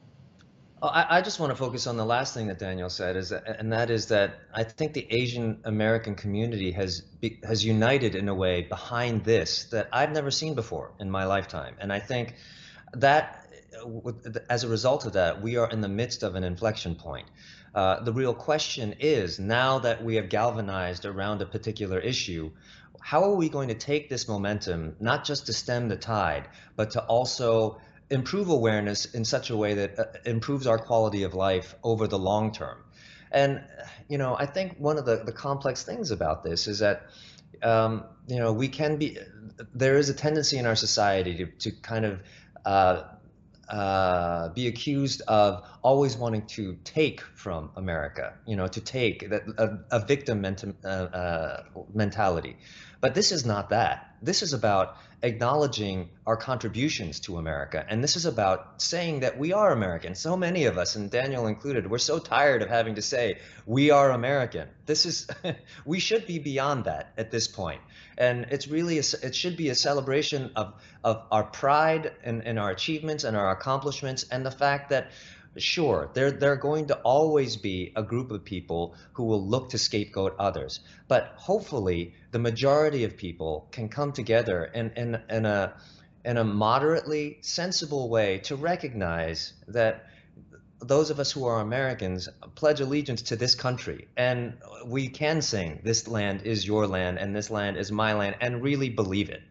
Oh, 0.80 0.86
I, 0.86 1.18
I 1.18 1.22
just 1.22 1.40
want 1.40 1.50
to 1.50 1.56
focus 1.56 1.88
on 1.88 1.96
the 1.96 2.04
last 2.04 2.34
thing 2.34 2.46
that 2.46 2.60
Daniel 2.60 2.88
said, 2.88 3.16
is 3.16 3.30
that, 3.30 3.58
and 3.58 3.72
that 3.72 3.90
is 3.90 4.06
that 4.06 4.38
I 4.54 4.62
think 4.62 4.92
the 4.92 5.06
Asian 5.10 5.60
American 5.64 6.14
community 6.14 6.70
has 6.72 7.00
be, 7.00 7.40
has 7.42 7.64
united 7.64 8.14
in 8.14 8.28
a 8.28 8.34
way 8.34 8.62
behind 8.62 9.24
this 9.24 9.64
that 9.66 9.88
I've 9.92 10.12
never 10.12 10.30
seen 10.30 10.54
before 10.54 10.92
in 11.00 11.10
my 11.10 11.24
lifetime, 11.24 11.74
and 11.80 11.92
I 11.92 11.98
think 11.98 12.36
that 12.92 13.48
as 14.48 14.64
a 14.64 14.68
result 14.68 15.04
of 15.06 15.12
that, 15.14 15.42
we 15.42 15.56
are 15.56 15.68
in 15.68 15.80
the 15.80 15.88
midst 15.88 16.22
of 16.22 16.34
an 16.36 16.44
inflection 16.44 16.94
point. 16.94 17.26
Uh, 17.74 18.02
the 18.02 18.12
real 18.12 18.34
question 18.34 18.94
is 18.98 19.38
now 19.38 19.78
that 19.80 20.02
we 20.02 20.16
have 20.16 20.28
galvanized 20.28 21.04
around 21.04 21.42
a 21.42 21.46
particular 21.46 21.98
issue, 21.98 22.50
how 23.00 23.22
are 23.22 23.34
we 23.34 23.48
going 23.48 23.68
to 23.68 23.74
take 23.74 24.08
this 24.08 24.26
momentum, 24.26 24.96
not 25.00 25.24
just 25.24 25.46
to 25.46 25.52
stem 25.52 25.88
the 25.88 25.96
tide, 25.96 26.48
but 26.76 26.90
to 26.92 27.00
also 27.04 27.80
improve 28.10 28.48
awareness 28.48 29.04
in 29.06 29.24
such 29.24 29.50
a 29.50 29.56
way 29.56 29.74
that 29.74 29.98
uh, 29.98 30.04
improves 30.24 30.66
our 30.66 30.78
quality 30.78 31.22
of 31.22 31.34
life 31.34 31.74
over 31.82 32.06
the 32.06 32.18
long 32.18 32.52
term? 32.52 32.84
And, 33.30 33.62
you 34.08 34.18
know, 34.18 34.36
I 34.38 34.46
think 34.46 34.76
one 34.78 34.98
of 34.98 35.04
the, 35.04 35.16
the 35.24 35.32
complex 35.32 35.82
things 35.82 36.10
about 36.10 36.42
this 36.44 36.66
is 36.66 36.78
that, 36.78 37.02
um, 37.62 38.04
you 38.26 38.36
know, 38.36 38.52
we 38.52 38.68
can 38.68 38.96
be, 38.96 39.18
there 39.74 39.96
is 39.96 40.08
a 40.08 40.14
tendency 40.14 40.56
in 40.56 40.66
our 40.66 40.76
society 40.76 41.34
to, 41.36 41.46
to 41.46 41.70
kind 41.82 42.04
of 42.04 42.20
uh, 42.64 43.02
uh, 43.68 44.48
be 44.50 44.66
accused 44.66 45.20
of 45.28 45.62
always 45.82 46.16
wanting 46.16 46.46
to 46.46 46.78
take 46.84 47.20
from 47.34 47.70
America, 47.76 48.32
you 48.46 48.56
know, 48.56 48.66
to 48.66 48.80
take 48.80 49.28
that 49.28 49.42
a, 49.58 49.96
a 49.96 50.06
victim 50.06 50.44
uh, 50.44 50.88
uh, 50.88 51.62
mentality. 51.92 52.56
But 53.00 53.14
this 53.14 53.30
is 53.30 53.44
not 53.44 53.68
that. 53.70 54.16
This 54.22 54.42
is 54.42 54.54
about 54.54 54.96
acknowledging 55.22 56.10
our 56.26 56.36
contributions 56.36 57.20
to 57.20 57.38
America. 57.38 57.84
And 57.88 58.02
this 58.02 58.16
is 58.16 58.24
about 58.24 58.80
saying 58.80 59.20
that 59.20 59.38
we 59.38 59.52
are 59.52 59.72
American. 59.72 60.14
So 60.14 60.36
many 60.36 60.64
of 60.66 60.78
us, 60.78 60.96
and 60.96 61.10
Daniel 61.10 61.46
included, 61.46 61.90
we're 61.90 61.98
so 61.98 62.18
tired 62.18 62.62
of 62.62 62.68
having 62.68 62.94
to 62.94 63.02
say, 63.02 63.38
we 63.66 63.90
are 63.90 64.12
American. 64.12 64.68
This 64.86 65.06
is, 65.06 65.26
we 65.84 65.98
should 65.98 66.26
be 66.26 66.38
beyond 66.38 66.84
that 66.84 67.12
at 67.16 67.30
this 67.30 67.48
point. 67.48 67.80
And 68.18 68.46
it's 68.50 68.68
really, 68.68 68.98
a, 68.98 69.04
it 69.22 69.34
should 69.34 69.56
be 69.56 69.70
a 69.70 69.74
celebration 69.74 70.50
of, 70.56 70.74
of 71.02 71.22
our 71.30 71.44
pride 71.44 72.12
and, 72.24 72.44
and 72.44 72.58
our 72.58 72.70
achievements 72.70 73.24
and 73.24 73.36
our 73.36 73.50
accomplishments 73.50 74.26
and 74.30 74.44
the 74.44 74.50
fact 74.50 74.90
that 74.90 75.10
Sure, 75.56 76.10
there, 76.14 76.30
there 76.30 76.52
are 76.52 76.56
going 76.56 76.86
to 76.86 76.96
always 76.98 77.56
be 77.56 77.92
a 77.96 78.02
group 78.02 78.30
of 78.30 78.44
people 78.44 78.94
who 79.14 79.24
will 79.24 79.44
look 79.44 79.70
to 79.70 79.78
scapegoat 79.78 80.36
others. 80.38 80.80
But 81.08 81.32
hopefully, 81.36 82.14
the 82.30 82.38
majority 82.38 83.04
of 83.04 83.16
people 83.16 83.68
can 83.72 83.88
come 83.88 84.12
together 84.12 84.64
in, 84.64 84.90
in, 84.90 85.20
in, 85.28 85.46
a, 85.46 85.74
in 86.24 86.36
a 86.36 86.44
moderately 86.44 87.38
sensible 87.40 88.08
way 88.08 88.38
to 88.44 88.56
recognize 88.56 89.52
that 89.68 90.06
those 90.80 91.10
of 91.10 91.18
us 91.18 91.32
who 91.32 91.44
are 91.46 91.60
Americans 91.60 92.28
pledge 92.54 92.80
allegiance 92.80 93.22
to 93.22 93.36
this 93.36 93.54
country. 93.54 94.08
And 94.16 94.54
we 94.84 95.08
can 95.08 95.42
sing, 95.42 95.80
This 95.82 96.06
land 96.06 96.42
is 96.42 96.66
your 96.66 96.86
land, 96.86 97.18
and 97.18 97.34
this 97.34 97.50
land 97.50 97.76
is 97.76 97.90
my 97.90 98.14
land, 98.14 98.36
and 98.40 98.62
really 98.62 98.88
believe 98.88 99.30
it. 99.30 99.42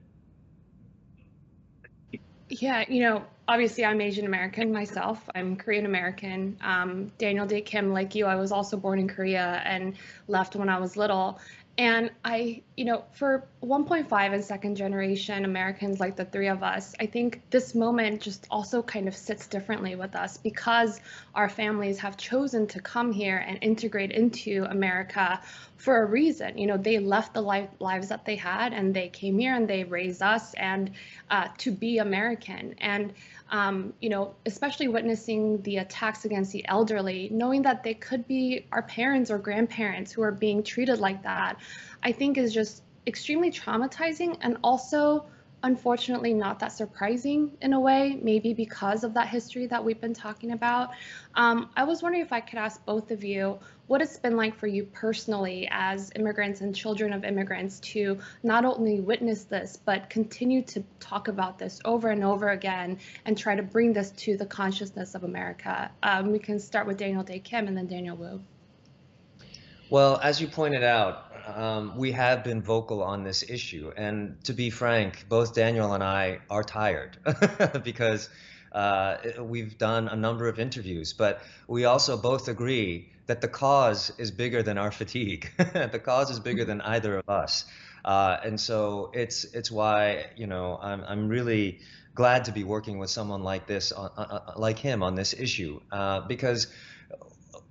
Yeah, 2.50 2.86
you 2.88 3.02
know, 3.02 3.26
obviously 3.48 3.86
I'm 3.86 4.00
Asian 4.00 4.26
American 4.26 4.72
myself. 4.72 5.22
I'm 5.36 5.58
Korean 5.58 5.86
American. 5.86 6.58
Um, 6.62 7.12
Daniel 7.18 7.46
Dae 7.46 7.62
Kim, 7.62 7.92
like 7.92 8.16
you, 8.16 8.26
I 8.26 8.36
was 8.36 8.52
also 8.52 8.78
born 8.78 9.00
in 9.00 9.08
Korea 9.08 9.62
and 9.66 9.96
left 10.28 10.56
when 10.56 10.70
I 10.70 10.80
was 10.80 10.96
little. 10.96 11.40
And 11.78 12.10
I, 12.24 12.64
you 12.76 12.86
know, 12.86 13.04
for 13.12 13.48
1.5 13.64 14.34
and 14.34 14.44
second 14.46 14.76
generation 14.76 15.44
Americans 15.44 16.00
like 16.00 16.16
the 16.16 16.26
three 16.26 16.48
of 16.48 16.62
us, 16.62 16.94
I 17.00 17.08
think 17.08 17.42
this 17.50 17.74
moment 17.74 18.22
just 18.22 18.46
also 18.52 18.84
kind 18.84 19.08
of 19.08 19.16
sits 19.16 19.48
differently 19.48 19.96
with 19.96 20.16
us 20.16 20.38
because 20.38 21.02
our 21.34 21.50
families 21.50 21.98
have 22.00 22.18
chosen 22.18 22.68
to 22.68 22.80
come 22.80 23.12
here 23.12 23.38
and 23.38 23.58
integrate 23.64 24.12
into 24.12 24.68
America 24.70 25.42
for 25.76 26.04
a 26.04 26.06
reason. 26.06 26.56
You 26.56 26.68
know, 26.68 26.78
they 26.78 27.00
left 27.00 27.34
the 27.34 27.42
life, 27.42 27.70
lives 27.80 28.10
that 28.10 28.26
they 28.26 28.36
had 28.36 28.74
and 28.74 28.94
they 28.94 29.10
came 29.10 29.40
here 29.40 29.56
and 29.56 29.68
they 29.68 29.84
raised 29.84 30.22
us 30.22 30.54
and 30.54 30.92
uh, 31.32 31.48
to 31.58 31.72
be 31.72 31.98
American. 31.98 32.76
And 32.78 33.12
um, 33.50 33.94
you 34.02 34.10
know, 34.10 34.36
especially 34.46 34.88
witnessing 34.88 35.62
the 35.64 35.78
attacks 35.78 36.26
against 36.26 36.52
the 36.52 36.68
elderly, 36.68 37.30
knowing 37.32 37.62
that 37.64 37.82
they 37.82 37.94
could 37.94 38.28
be 38.28 38.68
our 38.72 38.84
parents 38.84 39.32
or 39.32 39.38
grandparents 39.38 40.12
who 40.12 40.22
are 40.22 40.34
being 40.34 40.62
treated 40.62 41.00
like 41.00 41.24
that, 41.24 41.58
I 42.04 42.12
think 42.12 42.38
is 42.38 42.54
just 42.54 42.84
extremely 43.08 43.50
traumatizing 43.50 44.38
and 44.42 44.58
also 44.64 45.26
unfortunately 45.64 46.34
not 46.34 46.60
that 46.60 46.72
surprising 46.72 47.58
in 47.62 47.74
a 47.74 47.80
way, 47.80 48.20
maybe 48.22 48.54
because 48.54 49.04
of 49.04 49.14
that 49.16 49.28
history 49.28 49.66
that 49.66 49.84
we've 49.84 50.00
been 50.00 50.14
talking 50.14 50.52
about. 50.52 50.92
Um, 51.36 51.70
I 51.76 51.84
was 51.84 52.04
wondering 52.04 52.24
if 52.24 52.32
I 52.32 52.42
could 52.42 52.60
ask 52.60 52.84
both 52.86 53.10
of 53.12 53.24
you 53.24 53.58
what 53.88 54.02
it's 54.02 54.18
been 54.18 54.36
like 54.36 54.56
for 54.56 54.68
you 54.68 54.84
personally 54.84 55.68
as 55.72 56.12
immigrants 56.16 56.62
and 56.62 56.76
children 56.76 57.12
of 57.12 57.24
immigrants 57.24 57.80
to 57.80 58.20
not 58.44 58.66
only 58.66 59.00
witness 59.00 59.46
this, 59.46 59.78
but 59.84 60.10
continue 60.10 60.62
to 60.64 60.84
talk 61.00 61.28
about 61.28 61.58
this 61.58 61.80
over 61.86 62.10
and 62.10 62.24
over 62.24 62.50
again 62.50 63.00
and 63.26 63.38
try 63.38 63.56
to 63.56 63.64
bring 63.64 63.94
this 63.94 64.12
to 64.12 64.38
the 64.38 64.46
consciousness 64.46 65.16
of 65.16 65.24
America. 65.24 65.90
Um, 66.04 66.32
we 66.32 66.40
can 66.40 66.60
start 66.60 66.86
with 66.86 66.98
Daniel 66.98 67.24
Dae 67.24 67.40
Kim 67.40 67.68
and 67.68 67.76
then 67.76 67.88
Daniel 67.88 68.16
Wu. 68.16 68.42
Well, 69.90 70.20
as 70.22 70.42
you 70.42 70.48
pointed 70.50 70.84
out, 70.84 71.27
um, 71.56 71.98
we 71.98 72.12
have 72.12 72.44
been 72.44 72.62
vocal 72.62 73.02
on 73.02 73.24
this 73.24 73.44
issue. 73.50 73.92
And 73.96 74.44
to 74.46 74.54
be 74.54 74.70
frank, 74.70 75.26
both 75.30 75.54
Daniel 75.54 75.94
and 75.94 76.04
I 76.04 76.40
are 76.50 76.64
tired 76.64 77.18
because 77.84 78.30
uh, 78.72 79.18
we've 79.40 79.78
done 79.78 80.08
a 80.08 80.16
number 80.16 80.48
of 80.48 80.60
interviews, 80.60 81.14
but 81.14 81.42
we 81.68 81.86
also 81.86 82.18
both 82.18 82.48
agree 82.48 83.10
that 83.28 83.42
the 83.42 83.48
cause 83.48 84.12
is 84.18 84.32
bigger 84.32 84.64
than 84.64 84.78
our 84.78 84.92
fatigue. 84.92 85.52
the 85.58 86.02
cause 86.04 86.30
is 86.30 86.40
bigger 86.40 86.66
than 86.66 86.82
either 86.82 87.18
of 87.18 87.30
us. 87.30 87.66
Uh, 88.04 88.38
and 88.44 88.60
so 88.60 89.12
it's 89.14 89.44
it's 89.44 89.70
why 89.70 90.28
you 90.38 90.48
know 90.48 90.80
I'm 90.82 91.04
I'm 91.06 91.28
really 91.28 91.80
glad 92.16 92.46
to 92.46 92.52
be 92.52 92.64
working 92.64 93.00
with 93.00 93.10
someone 93.10 93.44
like 93.44 93.68
this 93.68 93.92
on, 93.92 94.10
uh, 94.18 94.22
uh 94.22 94.54
like 94.56 94.80
him 94.80 95.04
on 95.04 95.16
this 95.16 95.34
issue 95.34 95.82
uh, 95.92 96.22
because 96.22 96.68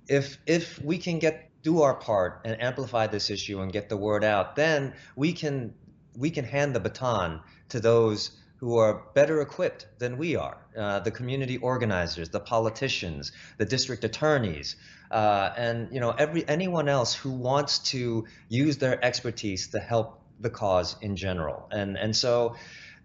if 0.07 0.37
if 0.45 0.81
we 0.83 0.97
can 0.97 1.19
get 1.19 1.49
do 1.63 1.81
our 1.81 1.95
part 1.95 2.41
and 2.45 2.61
amplify 2.61 3.07
this 3.07 3.29
issue 3.29 3.59
and 3.61 3.71
get 3.71 3.89
the 3.89 3.97
word 3.97 4.23
out, 4.23 4.55
then 4.55 4.93
we 5.15 5.33
can 5.33 5.73
we 6.15 6.31
can 6.31 6.45
hand 6.45 6.75
the 6.75 6.79
baton 6.79 7.41
to 7.69 7.79
those 7.79 8.31
who 8.57 8.77
are 8.77 9.03
better 9.13 9.41
equipped 9.41 9.85
than 9.99 10.17
we 10.17 10.35
are 10.35 10.57
uh, 10.75 10.99
the 11.01 11.11
community 11.11 11.57
organizers 11.57 12.29
the 12.29 12.39
politicians 12.39 13.31
the 13.59 13.65
district 13.65 14.03
attorneys 14.03 14.75
uh, 15.11 15.53
and 15.55 15.93
you 15.93 15.99
know 15.99 16.09
every 16.09 16.47
anyone 16.47 16.89
else 16.89 17.13
who 17.13 17.31
wants 17.31 17.77
to 17.79 18.25
use 18.49 18.77
their 18.77 19.03
expertise 19.05 19.67
to 19.67 19.79
help 19.79 20.19
the 20.39 20.49
cause 20.49 20.95
in 21.01 21.15
general. 21.15 21.67
And 21.71 21.97
and 21.97 22.15
so 22.15 22.55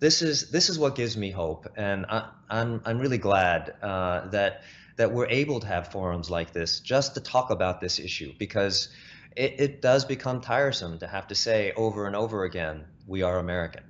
this 0.01 0.23
is 0.23 0.51
this 0.51 0.69
is 0.69 0.79
what 0.79 0.95
gives 0.95 1.17
me 1.17 1.31
hope. 1.31 1.69
And 1.77 2.07
I, 2.09 2.19
am 2.19 2.25
I'm, 2.51 2.83
I'm 2.85 2.99
really 2.99 3.19
glad 3.19 3.75
uh, 3.83 4.29
that 4.29 4.63
that 4.97 5.13
we're 5.13 5.29
able 5.29 5.61
to 5.61 5.67
have 5.67 5.91
forums 5.91 6.31
like 6.31 6.53
this 6.53 6.81
just 6.81 7.15
to 7.15 7.21
talk 7.21 7.51
about 7.51 7.81
this 7.81 7.99
issue 7.99 8.33
because 8.39 8.89
it, 9.37 9.55
it 9.59 9.83
does 9.83 10.05
become 10.05 10.41
tiresome 10.41 10.99
to 10.99 11.07
have 11.07 11.27
to 11.29 11.35
say 11.35 11.73
over 11.77 12.07
and 12.07 12.17
over 12.17 12.45
again, 12.45 12.85
we 13.07 13.23
are 13.23 13.39
American. 13.39 13.85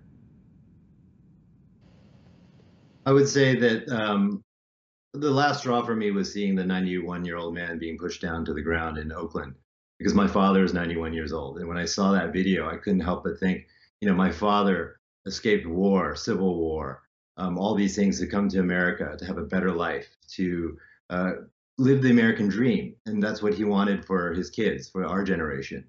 I 3.05 3.13
would 3.13 3.29
say 3.29 3.57
that 3.57 3.89
um, 3.89 4.45
the 5.13 5.31
last 5.31 5.61
straw 5.61 5.85
for 5.85 5.97
me 5.97 6.11
was 6.11 6.33
seeing 6.33 6.55
the 6.55 6.65
91 6.65 7.25
year 7.25 7.37
old 7.37 7.55
man 7.55 7.79
being 7.79 7.99
pushed 7.99 8.23
down 8.23 8.45
to 8.45 8.55
the 8.55 8.63
ground 8.63 8.99
in 8.99 9.13
Oakland 9.13 9.55
because 9.99 10.15
my 10.15 10.27
father 10.27 10.65
is 10.65 10.73
91 10.73 11.13
years 11.13 11.33
old. 11.33 11.59
And 11.59 11.69
when 11.69 11.77
I 11.77 11.85
saw 11.85 12.13
that 12.13 12.33
video, 12.33 12.69
I 12.69 12.77
couldn't 12.77 13.01
help 13.01 13.25
but 13.25 13.39
think, 13.39 13.67
you 14.01 14.09
know, 14.09 14.15
my 14.15 14.31
father 14.31 15.01
escaped 15.27 15.67
war, 15.67 16.17
civil 16.17 16.59
war, 16.59 17.03
um, 17.37 17.59
all 17.59 17.75
these 17.75 17.97
things 17.97 18.19
to 18.21 18.27
come 18.27 18.49
to 18.49 18.61
America 18.61 19.17
to 19.19 19.25
have 19.25 19.39
a 19.39 19.45
better 19.45 19.73
life, 19.73 20.09
to 20.35 20.77
uh, 21.13 21.33
live 21.79 22.03
the 22.03 22.11
American 22.11 22.49
dream. 22.49 22.97
And 23.07 23.23
that's 23.23 23.43
what 23.43 23.55
he 23.55 23.65
wanted 23.65 24.05
for 24.05 24.33
his 24.33 24.51
kids, 24.51 24.89
for 24.89 25.05
our 25.05 25.23
generation, 25.23 25.85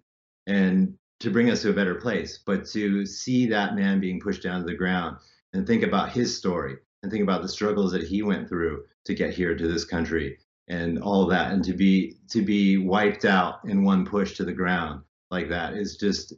and 0.47 0.95
to 1.21 1.31
bring 1.31 1.49
us 1.49 1.61
to 1.61 1.69
a 1.69 1.73
better 1.73 1.95
place. 1.95 2.39
But 2.45 2.65
to 2.71 3.05
see 3.05 3.47
that 3.47 3.75
man 3.75 3.99
being 3.99 4.19
pushed 4.19 4.43
down 4.43 4.59
to 4.59 4.65
the 4.65 4.75
ground 4.75 5.17
and 5.53 5.65
think 5.65 5.83
about 5.83 6.11
his 6.11 6.37
story 6.37 6.75
and 7.01 7.11
think 7.11 7.23
about 7.23 7.41
the 7.41 7.49
struggles 7.49 7.91
that 7.93 8.03
he 8.03 8.21
went 8.21 8.49
through 8.49 8.83
to 9.05 9.13
get 9.13 9.33
here 9.33 9.55
to 9.55 9.67
this 9.67 9.85
country 9.85 10.37
and 10.67 10.99
all 10.99 11.25
that 11.27 11.51
and 11.51 11.63
to 11.65 11.73
be 11.73 12.15
to 12.29 12.41
be 12.41 12.77
wiped 12.77 13.25
out 13.25 13.59
in 13.65 13.83
one 13.83 14.05
push 14.05 14.33
to 14.33 14.45
the 14.45 14.53
ground 14.53 15.01
like 15.29 15.49
that 15.49 15.73
is 15.73 15.97
just 15.97 16.33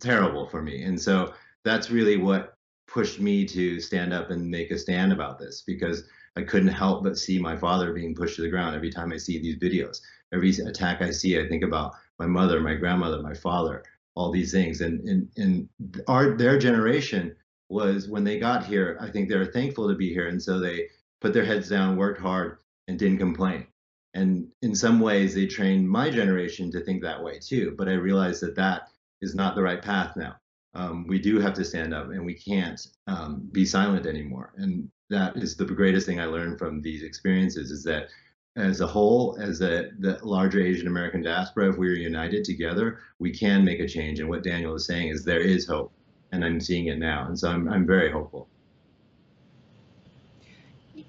terrible 0.00 0.48
for 0.48 0.60
me 0.60 0.82
and 0.82 1.00
so 1.00 1.32
that's 1.64 1.88
really 1.88 2.16
what 2.16 2.54
pushed 2.88 3.20
me 3.20 3.44
to 3.44 3.80
stand 3.80 4.12
up 4.12 4.30
and 4.30 4.50
make 4.50 4.72
a 4.72 4.78
stand 4.78 5.12
about 5.12 5.38
this 5.38 5.62
because 5.64 6.02
I 6.38 6.42
couldn't 6.42 6.68
help 6.68 7.02
but 7.02 7.18
see 7.18 7.38
my 7.38 7.56
father 7.56 7.92
being 7.92 8.14
pushed 8.14 8.36
to 8.36 8.42
the 8.42 8.48
ground 8.48 8.76
every 8.76 8.90
time 8.90 9.12
I 9.12 9.16
see 9.16 9.40
these 9.40 9.56
videos. 9.56 10.00
Every 10.32 10.50
attack 10.50 11.02
I 11.02 11.10
see, 11.10 11.40
I 11.40 11.48
think 11.48 11.64
about 11.64 11.94
my 12.20 12.26
mother, 12.26 12.60
my 12.60 12.74
grandmother, 12.74 13.20
my 13.20 13.34
father, 13.34 13.82
all 14.14 14.30
these 14.30 14.52
things. 14.52 14.80
And 14.80 15.00
and 15.08 15.28
and 15.36 15.68
our 16.06 16.36
their 16.36 16.56
generation 16.56 17.34
was 17.68 18.08
when 18.08 18.22
they 18.22 18.38
got 18.38 18.64
here, 18.64 18.96
I 19.00 19.10
think 19.10 19.28
they 19.28 19.36
were 19.36 19.52
thankful 19.52 19.88
to 19.88 19.96
be 19.96 20.10
here, 20.10 20.28
and 20.28 20.40
so 20.40 20.60
they 20.60 20.88
put 21.20 21.32
their 21.32 21.44
heads 21.44 21.68
down, 21.68 21.96
worked 21.96 22.20
hard, 22.20 22.58
and 22.86 22.98
didn't 22.98 23.18
complain. 23.18 23.66
And 24.14 24.48
in 24.62 24.74
some 24.76 25.00
ways, 25.00 25.34
they 25.34 25.46
trained 25.46 25.88
my 25.90 26.08
generation 26.08 26.70
to 26.70 26.80
think 26.80 27.02
that 27.02 27.22
way 27.22 27.40
too. 27.40 27.74
But 27.76 27.88
I 27.88 27.94
realized 27.94 28.42
that 28.42 28.54
that 28.56 28.82
is 29.20 29.34
not 29.34 29.56
the 29.56 29.62
right 29.62 29.82
path 29.82 30.16
now. 30.16 30.36
Um, 30.74 31.06
we 31.06 31.18
do 31.18 31.40
have 31.40 31.54
to 31.54 31.64
stand 31.64 31.94
up 31.94 32.10
and 32.10 32.24
we 32.24 32.34
can't 32.34 32.80
um, 33.06 33.48
be 33.52 33.64
silent 33.64 34.06
anymore. 34.06 34.52
And 34.56 34.90
that 35.10 35.36
is 35.36 35.56
the 35.56 35.64
greatest 35.64 36.06
thing 36.06 36.20
I 36.20 36.26
learned 36.26 36.58
from 36.58 36.82
these 36.82 37.02
experiences 37.02 37.70
is 37.70 37.82
that 37.84 38.08
as 38.56 38.80
a 38.80 38.86
whole, 38.86 39.38
as 39.40 39.60
a, 39.60 39.90
the 40.00 40.18
larger 40.22 40.60
Asian 40.60 40.88
American 40.88 41.22
diaspora, 41.22 41.70
if 41.70 41.78
we 41.78 41.88
are 41.88 41.92
united 41.92 42.44
together, 42.44 42.98
we 43.18 43.30
can 43.30 43.64
make 43.64 43.80
a 43.80 43.86
change. 43.86 44.20
And 44.20 44.28
what 44.28 44.42
Daniel 44.42 44.74
is 44.74 44.84
saying 44.84 45.08
is 45.08 45.24
there 45.24 45.40
is 45.40 45.66
hope, 45.66 45.92
and 46.32 46.44
I'm 46.44 46.60
seeing 46.60 46.86
it 46.86 46.98
now. 46.98 47.26
And 47.26 47.38
so 47.38 47.50
I'm, 47.50 47.68
I'm 47.68 47.86
very 47.86 48.10
hopeful. 48.10 48.48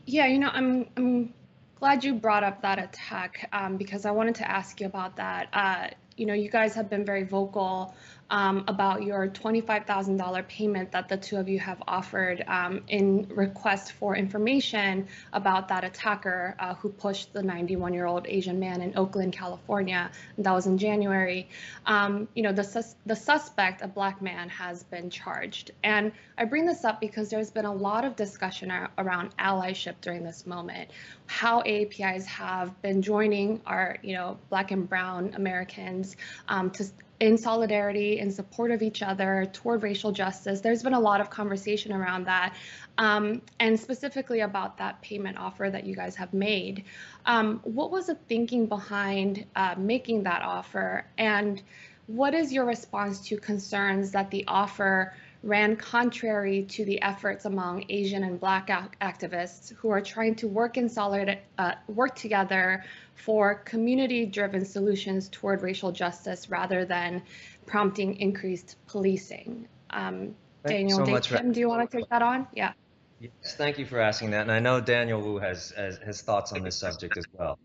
Yeah, 0.06 0.28
you 0.28 0.40
know, 0.40 0.50
I'm 0.54 0.88
I'm 0.96 1.34
glad 1.80 2.04
you 2.04 2.14
brought 2.14 2.44
up 2.44 2.62
that 2.62 2.78
attack 2.80 3.50
um, 3.54 3.78
because 3.78 4.06
I 4.06 4.12
wanted 4.12 4.36
to 4.36 4.50
ask 4.50 4.80
you 4.80 4.88
about 4.88 5.16
that. 5.18 5.50
Uh, 5.54 5.88
you 6.18 6.26
know, 6.26 6.34
you 6.34 6.50
guys 6.50 6.74
have 6.76 6.90
been 6.90 7.06
very 7.06 7.24
vocal 7.24 7.96
um, 8.32 8.64
about 8.68 9.04
your 9.04 9.28
$25,000 9.28 10.48
payment 10.48 10.92
that 10.92 11.10
the 11.10 11.18
two 11.18 11.38
of 11.38 11.50
you 11.50 11.60
have 11.60 11.82
offered 11.88 12.44
um, 12.48 12.84
in 12.88 13.28
request 13.30 13.94
for 13.94 14.16
information 14.16 15.08
about 15.34 15.68
that 15.68 15.84
attacker 15.84 16.56
uh, 16.60 16.76
who 16.76 16.90
pushed 16.90 17.34
the 17.34 17.42
91 17.42 17.94
year 17.94 18.06
old 18.06 18.28
Asian 18.28 18.60
man 18.60 18.82
in 18.82 18.98
Oakland, 18.98 19.34
California. 19.34 20.12
That 20.38 20.52
was 20.52 20.68
in 20.68 20.78
January. 20.78 21.50
Um, 21.86 22.28
you 22.36 22.44
know, 22.44 22.52
the, 22.52 22.64
sus- 22.64 22.96
the 23.06 23.16
suspect, 23.16 23.82
a 23.82 23.88
black 23.88 24.22
man, 24.22 24.50
has 24.50 24.84
been 24.84 25.10
charged. 25.10 25.72
And 25.84 26.12
I 26.38 26.46
bring 26.46 26.66
this 26.66 26.86
up 26.86 27.02
because 27.02 27.30
there's 27.30 27.52
been 27.52 27.66
a 27.66 27.74
lot 27.74 28.06
of 28.06 28.16
discussion 28.16 28.72
around 28.98 29.36
allyship 29.38 29.96
during 30.02 30.24
this 30.24 30.46
moment, 30.46 30.92
how 31.26 31.62
AAPIs 31.64 32.26
have 32.26 32.80
been 32.82 33.02
joining 33.02 33.62
our, 33.66 33.98
you 34.04 34.14
know, 34.14 34.38
black 34.50 34.72
and 34.72 34.88
brown 34.88 35.34
Americans 35.36 36.16
um, 36.48 36.70
to 36.72 36.86
in 37.20 37.38
solidarity, 37.38 38.20
in 38.20 38.32
support 38.32 38.72
of 38.72 38.82
each 38.82 39.02
other, 39.02 39.46
toward 39.52 39.84
racial 39.84 40.12
justice. 40.12 40.62
There's 40.62 40.84
been 40.84 40.94
a 40.94 41.00
lot 41.00 41.20
of 41.20 41.30
conversation 41.30 41.92
around 41.92 42.26
that, 42.26 42.56
um, 42.98 43.42
and 43.60 43.80
specifically 43.80 44.40
about 44.42 44.78
that 44.78 45.02
payment 45.02 45.38
offer 45.38 45.70
that 45.70 45.86
you 45.86 45.96
guys 45.96 46.16
have 46.16 46.34
made. 46.34 46.86
Um, 47.26 47.60
what 47.64 47.92
was 47.92 48.08
the 48.08 48.16
thinking 48.16 48.68
behind 48.68 49.46
uh, 49.56 49.76
making 49.78 50.24
that 50.24 50.42
offer, 50.42 51.06
and 51.18 51.62
what 52.08 52.34
is 52.34 52.52
your 52.52 52.66
response 52.66 53.20
to 53.28 53.38
concerns 53.38 54.12
that 54.12 54.32
the 54.32 54.46
offer 54.48 55.14
ran 55.44 55.76
contrary 55.76 56.64
to 56.64 56.84
the 56.84 57.02
efforts 57.02 57.46
among 57.46 57.86
Asian 57.90 58.24
and 58.24 58.40
Black 58.40 58.68
activists 59.02 59.74
who 59.76 59.90
are 59.90 60.02
trying 60.02 60.36
to 60.36 60.48
work 60.48 60.78
in 60.78 60.90
solid, 60.90 61.40
uh, 61.58 61.74
work 61.88 62.16
together 62.16 62.84
for 63.16 63.56
community-driven 63.56 64.66
solutions 64.66 65.30
toward 65.30 65.62
racial 65.62 65.92
justice 65.92 66.50
rather 66.50 66.84
than 66.86 67.22
prompting 67.66 68.16
increased 68.18 68.76
policing. 68.88 69.68
Um, 69.92 70.36
Daniel, 70.68 71.06
so 71.06 71.20
Kim, 71.38 71.52
do 71.54 71.60
you 71.60 71.70
want 71.70 71.90
to 71.90 71.98
take 71.98 72.10
that 72.10 72.22
on? 72.22 72.48
Yeah. 72.54 72.74
Yes, 73.22 73.32
thank 73.58 73.78
you 73.78 73.86
for 73.86 74.00
asking 74.00 74.32
that. 74.32 74.42
And 74.42 74.52
I 74.52 74.60
know 74.60 74.82
Daniel 74.82 75.22
Wu 75.22 75.38
has, 75.38 75.72
has, 75.72 75.98
has 76.00 76.22
thoughts 76.22 76.52
on 76.52 76.64
this 76.64 76.76
subject 76.76 77.18
as 77.18 77.26
well. 77.34 77.58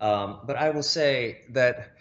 Um, 0.00 0.40
but 0.44 0.56
I 0.56 0.70
will 0.70 0.82
say 0.82 1.42
that 1.50 1.96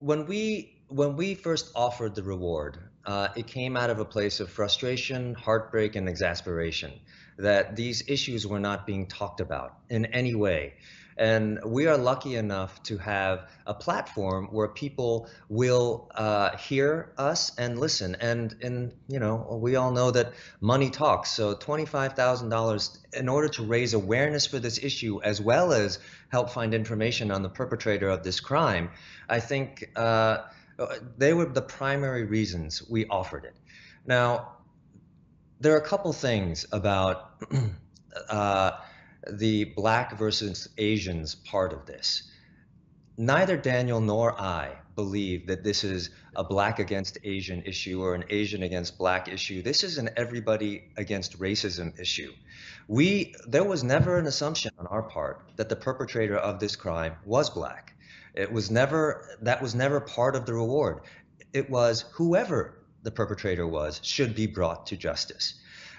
when 0.00 0.26
we 0.26 0.82
when 0.88 1.16
we 1.16 1.34
first 1.34 1.70
offered 1.74 2.14
the 2.14 2.22
reward, 2.22 2.78
uh, 3.08 3.28
it 3.34 3.46
came 3.46 3.74
out 3.74 3.88
of 3.88 3.98
a 4.00 4.04
place 4.04 4.38
of 4.38 4.50
frustration, 4.50 5.34
heartbreak, 5.34 5.96
and 5.96 6.06
exasperation 6.10 6.92
that 7.38 7.74
these 7.74 8.02
issues 8.06 8.46
were 8.46 8.60
not 8.60 8.86
being 8.86 9.06
talked 9.06 9.40
about 9.40 9.78
in 9.88 10.04
any 10.06 10.34
way. 10.34 10.74
And 11.16 11.58
we 11.64 11.86
are 11.86 11.96
lucky 11.96 12.36
enough 12.36 12.82
to 12.84 12.98
have 12.98 13.48
a 13.66 13.72
platform 13.72 14.48
where 14.52 14.68
people 14.68 15.26
will 15.48 16.10
uh, 16.14 16.56
hear 16.58 17.12
us 17.16 17.52
and 17.56 17.78
listen. 17.78 18.14
And, 18.20 18.54
and, 18.62 18.92
you 19.08 19.18
know, 19.18 19.58
we 19.60 19.74
all 19.76 19.90
know 19.90 20.10
that 20.10 20.34
money 20.60 20.90
talks. 20.90 21.30
So 21.30 21.54
$25,000 21.54 23.14
in 23.14 23.28
order 23.28 23.48
to 23.48 23.62
raise 23.64 23.94
awareness 23.94 24.46
for 24.46 24.58
this 24.58 24.78
issue, 24.78 25.20
as 25.22 25.40
well 25.40 25.72
as 25.72 25.98
help 26.28 26.50
find 26.50 26.74
information 26.74 27.30
on 27.30 27.42
the 27.42 27.48
perpetrator 27.48 28.10
of 28.10 28.22
this 28.22 28.38
crime, 28.38 28.90
I 29.30 29.40
think 29.40 29.90
uh, 29.96 30.42
they 31.16 31.34
were 31.34 31.46
the 31.46 31.62
primary 31.62 32.24
reasons 32.24 32.82
we 32.88 33.06
offered 33.06 33.44
it. 33.44 33.56
Now, 34.06 34.52
there 35.60 35.74
are 35.74 35.78
a 35.78 35.86
couple 35.86 36.12
things 36.12 36.66
about 36.72 37.42
uh, 38.28 38.72
the 39.30 39.64
black 39.64 40.16
versus 40.16 40.68
Asians 40.78 41.34
part 41.34 41.72
of 41.72 41.86
this. 41.86 42.30
Neither 43.16 43.56
Daniel 43.56 44.00
nor 44.00 44.40
I 44.40 44.76
believe 44.94 45.48
that 45.48 45.64
this 45.64 45.82
is 45.82 46.10
a 46.36 46.44
black 46.44 46.78
against 46.78 47.18
Asian 47.24 47.62
issue 47.62 48.00
or 48.00 48.14
an 48.14 48.24
Asian 48.30 48.62
against 48.62 48.96
black 48.96 49.28
issue. 49.28 49.60
This 49.60 49.82
is 49.82 49.98
an 49.98 50.10
everybody 50.16 50.84
against 50.96 51.38
racism 51.40 51.98
issue. 51.98 52.32
We 52.86 53.34
there 53.46 53.64
was 53.64 53.82
never 53.82 54.18
an 54.18 54.26
assumption 54.26 54.70
on 54.78 54.86
our 54.86 55.02
part 55.02 55.50
that 55.56 55.68
the 55.68 55.76
perpetrator 55.76 56.36
of 56.36 56.60
this 56.60 56.76
crime 56.76 57.16
was 57.24 57.50
black. 57.50 57.97
It 58.34 58.52
was 58.52 58.70
never 58.70 59.36
that 59.42 59.62
was 59.62 59.74
never 59.74 60.00
part 60.00 60.36
of 60.36 60.46
the 60.46 60.54
reward. 60.54 61.00
It 61.52 61.70
was 61.70 62.04
whoever 62.12 62.78
the 63.02 63.10
perpetrator 63.10 63.66
was 63.66 64.00
should 64.02 64.34
be 64.34 64.46
brought 64.46 64.86
to 64.86 64.96
justice. 64.96 65.54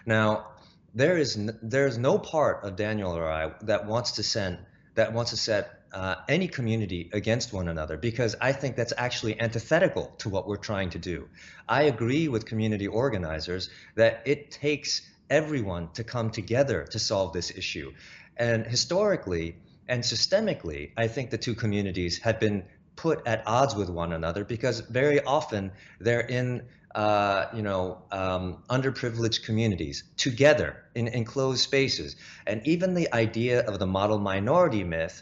Now, 0.06 0.48
there 0.94 1.18
is 1.18 1.38
there 1.62 1.88
is 1.88 1.98
no 1.98 2.18
part 2.18 2.64
of 2.64 2.76
Daniel 2.76 3.16
or 3.16 3.30
I 3.30 3.52
that 3.62 3.86
wants 3.86 4.12
to 4.14 4.24
send 4.24 4.60
that 4.96 5.14
wants 5.14 5.32
to 5.32 5.38
set 5.38 5.80
uh, 5.94 6.16
any 6.28 6.48
community 6.48 7.10
against 7.14 7.54
one 7.54 7.68
another 7.68 7.98
because 7.98 8.36
I 8.40 8.52
think 8.52 8.76
that's 8.76 8.94
actually 8.98 9.40
antithetical 9.40 10.14
to 10.20 10.30
what 10.30 10.48
we're 10.48 10.58
trying 10.58 10.90
to 10.92 11.00
do. 11.00 11.28
I 11.68 11.84
agree 11.84 12.28
with 12.28 12.46
community 12.46 12.88
organizers 12.88 13.70
that 13.96 14.22
it 14.26 14.52
takes 14.52 15.02
everyone 15.30 15.90
to 15.94 16.04
come 16.04 16.30
together 16.30 16.86
to 16.86 17.00
solve 17.00 17.34
this 17.34 17.52
issue. 17.52 17.94
And 18.38 18.66
historically 18.66 19.56
and 19.90 20.04
systemically, 20.04 20.92
I 20.96 21.08
think 21.08 21.32
the 21.32 21.38
two 21.38 21.56
communities 21.56 22.20
have 22.20 22.40
been 22.40 22.64
put 22.96 23.26
at 23.26 23.44
odds 23.46 23.76
with 23.76 23.90
one 23.90 24.14
another 24.14 24.46
because 24.46 24.82
very 24.82 25.22
often 25.24 25.72
they're 26.00 26.22
in 26.22 26.64
uh, 26.96 27.46
you 27.54 27.62
know, 27.62 28.02
um, 28.12 28.64
underprivileged 28.70 29.44
communities 29.46 30.04
together 30.18 30.84
in 30.96 31.08
enclosed 31.08 31.62
spaces. 31.62 32.16
And 32.48 32.66
even 32.66 32.96
the 32.96 33.14
idea 33.14 33.62
of 33.62 33.78
the 33.78 33.86
model 33.86 34.18
minority 34.18 34.84
myth 34.84 35.22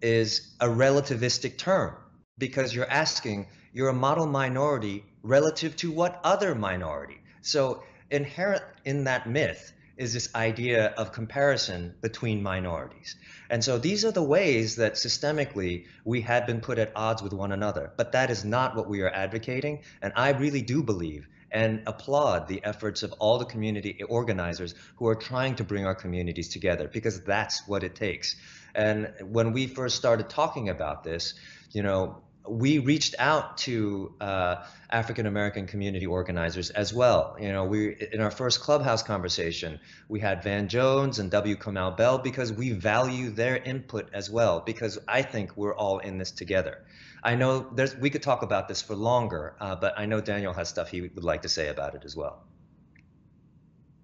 is 0.00 0.54
a 0.60 0.66
relativistic 0.66 1.58
term 1.58 1.94
because 2.38 2.74
you're 2.74 2.90
asking, 2.90 3.48
you're 3.72 3.90
a 3.90 3.94
model 3.94 4.26
minority 4.26 5.04
relative 5.22 5.76
to 5.76 5.92
what 5.92 6.20
other 6.24 6.54
minority? 6.54 7.20
So 7.42 7.82
inherent 8.10 8.62
in 8.84 9.04
that 9.04 9.28
myth 9.28 9.72
is 9.96 10.12
this 10.12 10.34
idea 10.34 10.86
of 10.96 11.12
comparison 11.12 11.94
between 12.00 12.42
minorities. 12.42 13.16
And 13.50 13.62
so 13.62 13.78
these 13.78 14.04
are 14.04 14.10
the 14.10 14.22
ways 14.22 14.76
that 14.76 14.94
systemically 14.94 15.86
we 16.04 16.20
have 16.22 16.46
been 16.46 16.60
put 16.60 16.78
at 16.78 16.92
odds 16.96 17.22
with 17.22 17.32
one 17.32 17.52
another. 17.52 17.92
But 17.96 18.12
that 18.12 18.30
is 18.30 18.44
not 18.44 18.74
what 18.74 18.88
we 18.88 19.02
are 19.02 19.10
advocating. 19.10 19.82
And 20.02 20.12
I 20.16 20.30
really 20.30 20.62
do 20.62 20.82
believe 20.82 21.28
and 21.54 21.82
applaud 21.86 22.48
the 22.48 22.62
efforts 22.64 23.04
of 23.04 23.12
all 23.20 23.38
the 23.38 23.44
community 23.44 24.02
organizers 24.08 24.74
who 24.96 25.06
are 25.06 25.14
trying 25.14 25.54
to 25.54 25.64
bring 25.64 25.86
our 25.86 25.94
communities 25.94 26.48
together 26.48 26.88
because 26.88 27.20
that's 27.22 27.66
what 27.68 27.84
it 27.84 27.94
takes. 27.94 28.34
And 28.74 29.12
when 29.22 29.52
we 29.52 29.68
first 29.68 29.96
started 29.96 30.28
talking 30.28 30.68
about 30.68 31.04
this, 31.04 31.34
you 31.70 31.84
know, 31.84 32.22
we 32.46 32.78
reached 32.78 33.14
out 33.18 33.56
to 33.56 34.14
uh, 34.20 34.64
African 34.90 35.26
American 35.26 35.66
community 35.66 36.06
organizers 36.06 36.70
as 36.70 36.92
well. 36.92 37.36
You 37.40 37.52
know, 37.52 37.64
we 37.64 37.96
in 38.12 38.20
our 38.20 38.30
first 38.30 38.60
clubhouse 38.60 39.02
conversation, 39.02 39.80
we 40.08 40.20
had 40.20 40.42
Van 40.42 40.68
Jones 40.68 41.18
and 41.18 41.30
W. 41.30 41.56
Kamau 41.56 41.96
Bell 41.96 42.18
because 42.18 42.52
we 42.52 42.72
value 42.72 43.30
their 43.30 43.56
input 43.56 44.10
as 44.12 44.30
well. 44.30 44.60
Because 44.60 44.98
I 45.08 45.22
think 45.22 45.56
we're 45.56 45.74
all 45.74 46.00
in 46.00 46.18
this 46.18 46.30
together. 46.30 46.84
I 47.22 47.34
know 47.34 47.66
there's 47.74 47.96
we 47.96 48.10
could 48.10 48.22
talk 48.22 48.42
about 48.42 48.68
this 48.68 48.82
for 48.82 48.94
longer, 48.94 49.56
uh, 49.60 49.76
but 49.76 49.98
I 49.98 50.04
know 50.04 50.20
Daniel 50.20 50.52
has 50.52 50.68
stuff 50.68 50.88
he 50.88 51.00
would 51.00 51.24
like 51.24 51.42
to 51.42 51.48
say 51.48 51.68
about 51.68 51.94
it 51.94 52.02
as 52.04 52.14
well. 52.14 52.44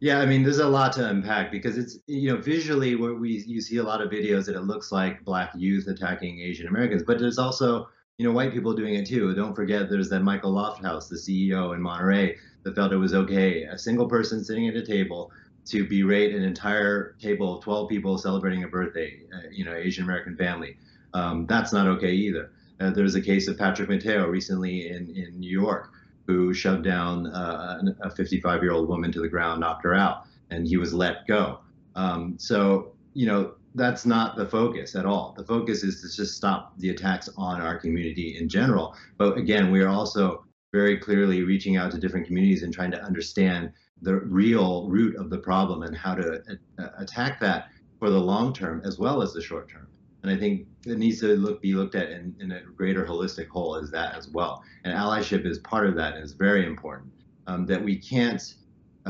Yeah, 0.03 0.21
I 0.21 0.25
mean, 0.25 0.43
there's 0.43 0.61
a 0.61 0.67
lot 0.67 0.95
to 0.95 1.07
unpack 1.07 1.53
because 1.53 1.77
it's 1.77 1.99
you 2.07 2.33
know 2.33 2.41
visually 2.41 2.95
where 2.95 3.13
we 3.13 3.45
you 3.47 3.61
see 3.61 3.77
a 3.77 3.83
lot 3.83 4.01
of 4.01 4.11
videos 4.11 4.47
that 4.47 4.57
it 4.57 4.63
looks 4.63 4.91
like 4.91 5.23
black 5.27 5.53
youth 5.55 5.89
attacking 5.89 6.41
Asian 6.41 6.69
Americans, 6.69 7.03
but 7.03 7.19
there's 7.19 7.37
also 7.37 7.91
you 8.21 8.27
know, 8.27 8.33
white 8.33 8.53
people 8.53 8.75
doing 8.75 8.97
it 8.97 9.07
too. 9.07 9.35
Don't 9.35 9.57
forget 9.57 9.89
there's 9.89 10.11
that 10.11 10.21
Michael 10.21 10.53
Lofthouse, 10.53 11.09
the 11.09 11.17
CEO 11.17 11.75
in 11.75 11.81
Monterey, 11.81 12.37
that 12.65 12.75
felt 12.75 12.93
it 12.93 12.99
was 12.99 13.15
okay, 13.15 13.63
a 13.63 13.79
single 13.79 14.07
person 14.07 14.45
sitting 14.45 14.69
at 14.69 14.77
a 14.77 14.85
table 14.85 15.33
to 15.65 15.89
berate 15.89 16.35
an 16.35 16.43
entire 16.43 17.17
table 17.19 17.57
of 17.57 17.65
12 17.65 17.89
people 17.89 18.19
celebrating 18.19 18.63
a 18.63 18.69
birthday, 18.69 19.23
uh, 19.35 19.49
you 19.51 19.65
know, 19.65 19.73
Asian 19.73 20.05
American 20.05 20.37
family. 20.37 20.77
Um, 21.15 21.47
that's 21.47 21.73
not 21.73 21.87
okay 21.87 22.13
either. 22.13 22.53
Uh, 22.79 22.91
there's 22.91 23.15
a 23.15 23.23
case 23.23 23.49
of 23.49 23.57
Patrick 23.57 23.89
Mateo 23.89 24.27
recently 24.27 24.91
in, 24.91 25.09
in 25.17 25.41
New 25.41 25.51
York 25.51 25.91
who 26.27 26.53
shoved 26.53 26.85
down 26.85 27.27
uh, 27.29 27.81
a 28.03 28.11
55 28.11 28.63
year 28.63 28.73
old 28.73 28.87
woman 28.87 29.11
to 29.13 29.21
the 29.23 29.29
ground, 29.29 29.61
knocked 29.63 29.85
her 29.85 29.95
out, 29.95 30.27
and 30.51 30.69
he 30.69 30.77
was 30.77 30.93
let 30.93 31.27
go. 31.27 31.61
Um, 31.97 32.35
so, 32.39 32.93
you 33.15 33.25
know, 33.25 33.55
that's 33.75 34.05
not 34.05 34.37
the 34.37 34.47
focus 34.47 34.95
at 34.95 35.07
all. 35.07 35.35
The 35.37 35.45
focus 35.45 35.85
is 35.85 36.01
to 36.03 36.17
just 36.17 36.37
stop 36.37 36.79
the 36.79 36.91
attacks 36.91 37.29
on 37.37 37.61
our 37.61 37.79
community 37.79 38.37
in 38.39 38.49
general. 38.49 38.97
But 39.17 39.37
again, 39.37 39.71
we 39.71 39.81
are 39.81 39.89
also 39.89 40.45
very 40.73 40.99
clearly 40.99 41.43
reaching 41.43 41.77
out 41.77 41.93
to 41.93 41.99
different 41.99 42.27
communities 42.27 42.63
and 42.63 42.73
trying 42.73 42.91
to 42.93 43.03
understand 43.03 43.73
the 44.03 44.17
real 44.17 44.89
root 44.89 45.17
of 45.17 45.31
the 45.31 45.39
problem 45.39 45.83
and 45.83 45.97
how 45.97 46.15
to 46.15 46.43
uh, 46.79 46.87
attack 46.99 47.39
that 47.41 47.69
for 47.99 48.11
the 48.11 48.19
long 48.19 48.53
term 48.53 48.81
as 48.85 48.99
well 48.99 49.23
as 49.23 49.33
the 49.33 49.43
short 49.43 49.69
term. 49.69 49.89
And 50.23 50.31
I 50.31 50.37
think 50.37 50.67
it 50.87 50.99
needs 50.99 51.21
to 51.21 51.37
look 51.37 51.63
be 51.63 51.75
looked 51.75 51.95
at 51.95 52.11
in, 52.11 52.35
in 52.41 52.53
a 52.53 52.61
greater 52.63 53.05
holistic 53.05 53.49
whole 53.49 53.77
as 53.77 53.91
that 53.91 54.17
as 54.17 54.29
well. 54.29 54.63
And 54.85 54.95
allyship 54.95 55.47
is 55.47 55.59
part 55.61 55.87
of 55.87 55.95
that 55.97 56.15
and 56.15 56.25
is 56.25 56.33
very 56.33 56.67
important. 56.67 57.13
Um, 57.47 57.67
that 57.67 57.83
we 57.83 57.97
can't 57.97 58.55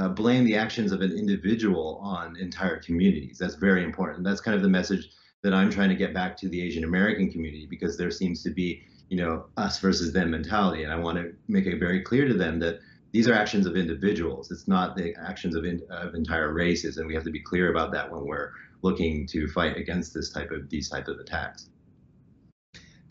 uh, 0.00 0.08
blame 0.08 0.44
the 0.44 0.56
actions 0.56 0.92
of 0.92 1.02
an 1.02 1.12
individual 1.12 2.00
on 2.02 2.36
entire 2.36 2.78
communities. 2.78 3.36
That's 3.38 3.56
very 3.56 3.84
important. 3.84 4.24
That's 4.24 4.40
kind 4.40 4.54
of 4.54 4.62
the 4.62 4.68
message 4.68 5.10
that 5.42 5.52
I'm 5.52 5.70
trying 5.70 5.90
to 5.90 5.94
get 5.94 6.14
back 6.14 6.36
to 6.38 6.48
the 6.48 6.62
Asian 6.62 6.84
American 6.84 7.30
community 7.30 7.66
because 7.68 7.98
there 7.98 8.10
seems 8.10 8.42
to 8.44 8.50
be, 8.50 8.82
you 9.10 9.18
know, 9.18 9.46
us 9.58 9.78
versus 9.78 10.12
them 10.12 10.30
mentality. 10.30 10.84
And 10.84 10.92
I 10.92 10.96
want 10.96 11.18
to 11.18 11.34
make 11.48 11.66
it 11.66 11.78
very 11.78 12.00
clear 12.00 12.26
to 12.26 12.34
them 12.34 12.58
that 12.60 12.78
these 13.12 13.28
are 13.28 13.34
actions 13.34 13.66
of 13.66 13.76
individuals. 13.76 14.50
It's 14.50 14.68
not 14.68 14.96
the 14.96 15.14
actions 15.22 15.54
of, 15.54 15.64
in, 15.64 15.82
of 15.90 16.14
entire 16.14 16.52
races. 16.52 16.96
And 16.96 17.06
we 17.06 17.14
have 17.14 17.24
to 17.24 17.30
be 17.30 17.40
clear 17.40 17.70
about 17.70 17.92
that 17.92 18.10
when 18.10 18.24
we're 18.24 18.52
looking 18.82 19.26
to 19.26 19.48
fight 19.48 19.76
against 19.76 20.14
this 20.14 20.30
type 20.30 20.50
of 20.50 20.70
these 20.70 20.88
type 20.88 21.08
of 21.08 21.18
attacks. 21.18 21.68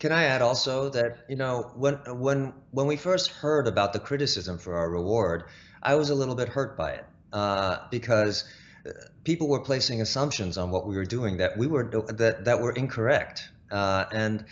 Can 0.00 0.12
I 0.12 0.24
add 0.24 0.40
also 0.42 0.88
that 0.90 1.26
you 1.28 1.36
know 1.36 1.70
when 1.76 1.96
when 2.06 2.54
when 2.70 2.86
we 2.86 2.96
first 2.96 3.30
heard 3.30 3.68
about 3.68 3.92
the 3.92 4.00
criticism 4.00 4.56
for 4.56 4.74
our 4.74 4.90
reward, 4.90 5.44
I 5.82 5.94
was 5.94 6.10
a 6.10 6.14
little 6.14 6.34
bit 6.34 6.48
hurt 6.48 6.76
by 6.76 6.92
it 6.92 7.06
uh, 7.32 7.78
because 7.90 8.44
uh, 8.86 8.90
people 9.24 9.48
were 9.48 9.60
placing 9.60 10.00
assumptions 10.00 10.58
on 10.58 10.70
what 10.70 10.86
we 10.86 10.96
were 10.96 11.04
doing 11.04 11.38
that 11.38 11.56
we 11.56 11.66
were 11.66 11.84
that 11.84 12.44
that 12.44 12.60
were 12.60 12.72
incorrect, 12.72 13.48
uh, 13.70 14.04
and 14.12 14.44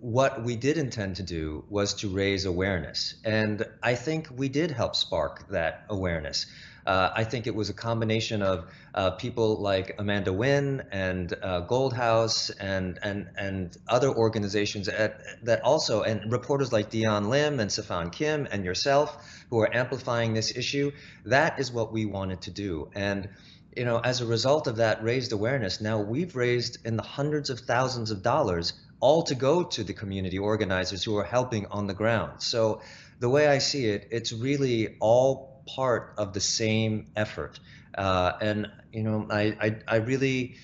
what 0.00 0.44
we 0.44 0.56
did 0.56 0.78
intend 0.78 1.16
to 1.16 1.22
do 1.22 1.64
was 1.68 1.94
to 1.94 2.08
raise 2.08 2.44
awareness, 2.44 3.14
and 3.24 3.66
I 3.82 3.94
think 3.94 4.28
we 4.34 4.48
did 4.48 4.70
help 4.70 4.94
spark 4.94 5.48
that 5.48 5.84
awareness. 5.88 6.46
Uh, 6.86 7.10
I 7.14 7.24
think 7.24 7.46
it 7.46 7.54
was 7.54 7.70
a 7.70 7.74
combination 7.74 8.42
of 8.42 8.70
uh, 8.94 9.12
people 9.12 9.56
like 9.60 9.94
Amanda 9.98 10.30
Nguyen 10.30 10.84
and 10.90 11.34
uh, 11.42 11.60
Gold 11.60 11.92
House 11.92 12.50
and 12.50 12.98
and 13.02 13.28
and 13.36 13.76
other 13.88 14.08
organizations 14.08 14.88
at, 14.88 15.20
that 15.44 15.62
also 15.62 16.02
and 16.02 16.32
reporters 16.32 16.72
like 16.72 16.90
Dion 16.90 17.28
Lim 17.28 17.60
and 17.60 17.70
Safan 17.70 18.12
Kim 18.12 18.46
and 18.50 18.64
yourself 18.64 19.44
who 19.50 19.58
are 19.60 19.74
amplifying 19.74 20.34
this 20.34 20.56
issue. 20.56 20.92
That 21.26 21.58
is 21.58 21.70
what 21.70 21.92
we 21.92 22.06
wanted 22.06 22.42
to 22.42 22.50
do 22.50 22.90
and. 22.94 23.28
You 23.76 23.84
know, 23.84 24.00
as 24.00 24.20
a 24.20 24.26
result 24.26 24.66
of 24.66 24.78
that 24.78 25.00
raised 25.04 25.30
awareness, 25.30 25.80
now 25.80 26.00
we've 26.00 26.34
raised 26.34 26.84
in 26.84 26.96
the 26.96 27.04
hundreds 27.04 27.50
of 27.50 27.60
thousands 27.60 28.10
of 28.10 28.20
dollars 28.20 28.72
all 29.00 29.22
to 29.22 29.34
go 29.34 29.62
to 29.62 29.82
the 29.82 29.92
community 29.92 30.38
organizers 30.38 31.02
who 31.02 31.16
are 31.16 31.24
helping 31.24 31.66
on 31.66 31.86
the 31.86 31.94
ground. 31.94 32.42
So 32.42 32.82
the 33.18 33.28
way 33.28 33.48
I 33.48 33.58
see 33.58 33.86
it, 33.86 34.08
it's 34.10 34.32
really 34.32 34.96
all 35.00 35.49
part 35.66 36.14
of 36.18 36.32
the 36.32 36.40
same 36.40 37.06
effort. 37.16 37.60
Uh, 37.96 38.32
and 38.40 38.70
you 38.92 39.02
know, 39.02 39.26
I 39.30 39.56
I, 39.60 39.76
I 39.88 39.96
really 39.96 40.56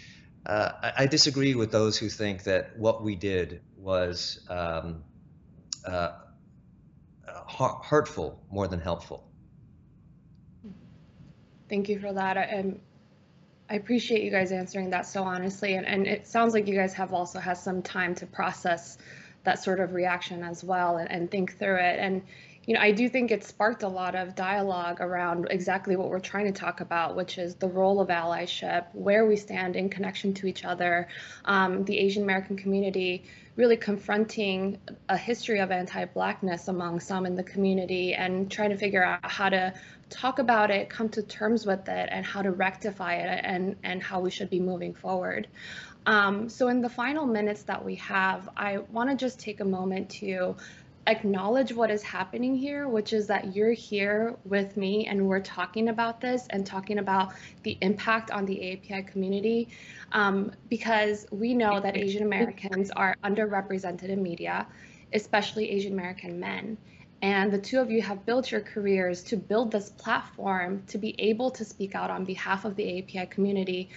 uh, 0.46 0.92
I 0.96 1.06
disagree 1.06 1.54
with 1.54 1.72
those 1.72 1.98
who 1.98 2.08
think 2.08 2.44
that 2.44 2.78
what 2.78 3.02
we 3.02 3.16
did 3.16 3.62
was 3.76 4.46
um, 4.48 5.02
uh, 5.84 6.12
hurtful 7.82 8.40
more 8.50 8.68
than 8.68 8.80
helpful. 8.80 9.28
Thank 11.68 11.88
you 11.88 11.98
for 11.98 12.12
that. 12.12 12.38
I, 12.38 12.74
I 13.68 13.74
appreciate 13.74 14.22
you 14.22 14.30
guys 14.30 14.52
answering 14.52 14.90
that 14.90 15.06
so 15.06 15.24
honestly, 15.24 15.74
and, 15.74 15.84
and 15.84 16.06
it 16.06 16.28
sounds 16.28 16.54
like 16.54 16.68
you 16.68 16.76
guys 16.76 16.94
have 16.94 17.12
also 17.12 17.40
had 17.40 17.56
some 17.56 17.82
time 17.82 18.14
to 18.16 18.26
process 18.26 18.98
that 19.42 19.62
sort 19.62 19.80
of 19.80 19.94
reaction 19.94 20.44
as 20.44 20.62
well 20.62 20.98
and, 20.98 21.10
and 21.10 21.30
think 21.30 21.58
through 21.58 21.76
it. 21.76 21.98
And 21.98 22.22
you 22.66 22.74
know, 22.74 22.80
I 22.80 22.90
do 22.90 23.08
think 23.08 23.30
it 23.30 23.44
sparked 23.44 23.84
a 23.84 23.88
lot 23.88 24.16
of 24.16 24.34
dialogue 24.34 25.00
around 25.00 25.46
exactly 25.50 25.94
what 25.94 26.08
we're 26.08 26.18
trying 26.18 26.52
to 26.52 26.60
talk 26.60 26.80
about, 26.80 27.14
which 27.14 27.38
is 27.38 27.54
the 27.54 27.68
role 27.68 28.00
of 28.00 28.08
allyship, 28.08 28.86
where 28.92 29.24
we 29.24 29.36
stand 29.36 29.76
in 29.76 29.88
connection 29.88 30.34
to 30.34 30.48
each 30.48 30.64
other, 30.64 31.06
um, 31.44 31.84
the 31.84 31.96
Asian 31.96 32.24
American 32.24 32.56
community 32.56 33.24
really 33.54 33.76
confronting 33.76 34.78
a 35.08 35.16
history 35.16 35.60
of 35.60 35.70
anti-blackness 35.70 36.68
among 36.68 37.00
some 37.00 37.24
in 37.24 37.36
the 37.36 37.42
community 37.42 38.12
and 38.14 38.50
trying 38.50 38.70
to 38.70 38.76
figure 38.76 39.02
out 39.02 39.30
how 39.30 39.48
to 39.48 39.72
talk 40.10 40.38
about 40.38 40.70
it, 40.70 40.90
come 40.90 41.08
to 41.08 41.22
terms 41.22 41.64
with 41.64 41.88
it, 41.88 42.08
and 42.12 42.24
how 42.24 42.42
to 42.42 42.50
rectify 42.50 43.14
it 43.14 43.40
and, 43.44 43.76
and 43.82 44.02
how 44.02 44.20
we 44.20 44.30
should 44.30 44.50
be 44.50 44.60
moving 44.60 44.92
forward. 44.92 45.48
Um, 46.04 46.48
so 46.48 46.68
in 46.68 46.82
the 46.82 46.88
final 46.88 47.26
minutes 47.26 47.62
that 47.64 47.84
we 47.84 47.96
have, 47.96 48.48
I 48.56 48.78
want 48.78 49.10
to 49.10 49.16
just 49.16 49.40
take 49.40 49.60
a 49.60 49.64
moment 49.64 50.10
to 50.10 50.56
acknowledge 51.06 51.72
what 51.72 51.90
is 51.90 52.02
happening 52.02 52.56
here, 52.56 52.88
which 52.88 53.12
is 53.12 53.26
that 53.28 53.54
you're 53.54 53.72
here 53.72 54.36
with 54.44 54.76
me 54.76 55.06
and 55.06 55.26
we're 55.26 55.40
talking 55.40 55.88
about 55.88 56.20
this 56.20 56.46
and 56.50 56.66
talking 56.66 56.98
about 56.98 57.32
the 57.62 57.78
impact 57.80 58.30
on 58.30 58.44
the 58.44 58.54
AAPI 58.54 59.06
community 59.06 59.68
um, 60.12 60.52
because 60.68 61.26
we 61.30 61.54
know 61.54 61.80
that 61.80 61.96
Asian 61.96 62.22
Americans 62.22 62.90
are 62.90 63.14
underrepresented 63.22 64.08
in 64.08 64.22
media, 64.22 64.66
especially 65.12 65.70
Asian 65.70 65.92
American 65.92 66.40
men. 66.40 66.76
And 67.22 67.50
the 67.50 67.58
two 67.58 67.80
of 67.80 67.90
you 67.90 68.02
have 68.02 68.26
built 68.26 68.50
your 68.50 68.60
careers 68.60 69.22
to 69.24 69.36
build 69.36 69.72
this 69.72 69.90
platform 69.90 70.82
to 70.88 70.98
be 70.98 71.14
able 71.18 71.50
to 71.52 71.64
speak 71.64 71.94
out 71.94 72.10
on 72.10 72.24
behalf 72.24 72.64
of 72.64 72.76
the 72.76 72.84
AAPI 72.84 73.30
community. 73.30 73.88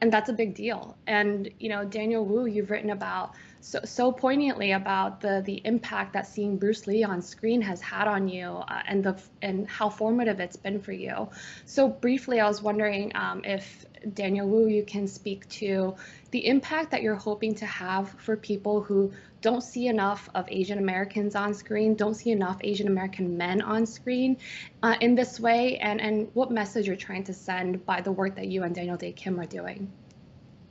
And 0.00 0.12
that's 0.12 0.28
a 0.28 0.32
big 0.32 0.54
deal. 0.54 0.96
And, 1.06 1.50
you 1.58 1.68
know, 1.70 1.84
Daniel 1.84 2.24
Wu, 2.24 2.46
you've 2.46 2.70
written 2.70 2.90
about 2.90 3.34
so, 3.60 3.80
so 3.84 4.12
poignantly 4.12 4.72
about 4.72 5.20
the 5.20 5.42
the 5.44 5.60
impact 5.64 6.12
that 6.12 6.26
seeing 6.26 6.56
Bruce 6.56 6.86
Lee 6.86 7.04
on 7.04 7.20
screen 7.22 7.60
has 7.62 7.80
had 7.80 8.08
on 8.08 8.28
you 8.28 8.46
uh, 8.46 8.82
and 8.86 9.02
the 9.04 9.20
and 9.42 9.68
how 9.68 9.88
formative 9.88 10.40
it's 10.40 10.56
been 10.56 10.80
for 10.80 10.92
you. 10.92 11.28
So 11.66 11.88
briefly, 11.88 12.40
I 12.40 12.48
was 12.48 12.62
wondering 12.62 13.12
um, 13.14 13.42
if 13.44 13.84
Daniel 14.14 14.48
Wu, 14.48 14.68
you 14.68 14.84
can 14.84 15.06
speak 15.06 15.48
to 15.48 15.96
the 16.30 16.46
impact 16.46 16.90
that 16.92 17.02
you're 17.02 17.14
hoping 17.14 17.54
to 17.56 17.66
have 17.66 18.10
for 18.10 18.36
people 18.36 18.80
who 18.80 19.12
don't 19.40 19.62
see 19.62 19.86
enough 19.86 20.28
of 20.34 20.46
Asian 20.48 20.78
Americans 20.78 21.34
on 21.34 21.54
screen, 21.54 21.94
don't 21.94 22.14
see 22.14 22.30
enough 22.30 22.58
Asian 22.62 22.88
American 22.88 23.36
men 23.36 23.62
on 23.62 23.86
screen 23.86 24.36
uh, 24.82 24.96
in 25.00 25.14
this 25.14 25.38
way, 25.38 25.78
and, 25.78 26.00
and 26.00 26.28
what 26.34 26.50
message 26.50 26.86
you're 26.86 26.96
trying 26.96 27.24
to 27.24 27.32
send 27.32 27.84
by 27.86 28.00
the 28.00 28.10
work 28.10 28.34
that 28.34 28.48
you 28.48 28.64
and 28.64 28.74
Daniel 28.74 28.96
Dae 28.96 29.12
Kim 29.12 29.38
are 29.38 29.46
doing. 29.46 29.90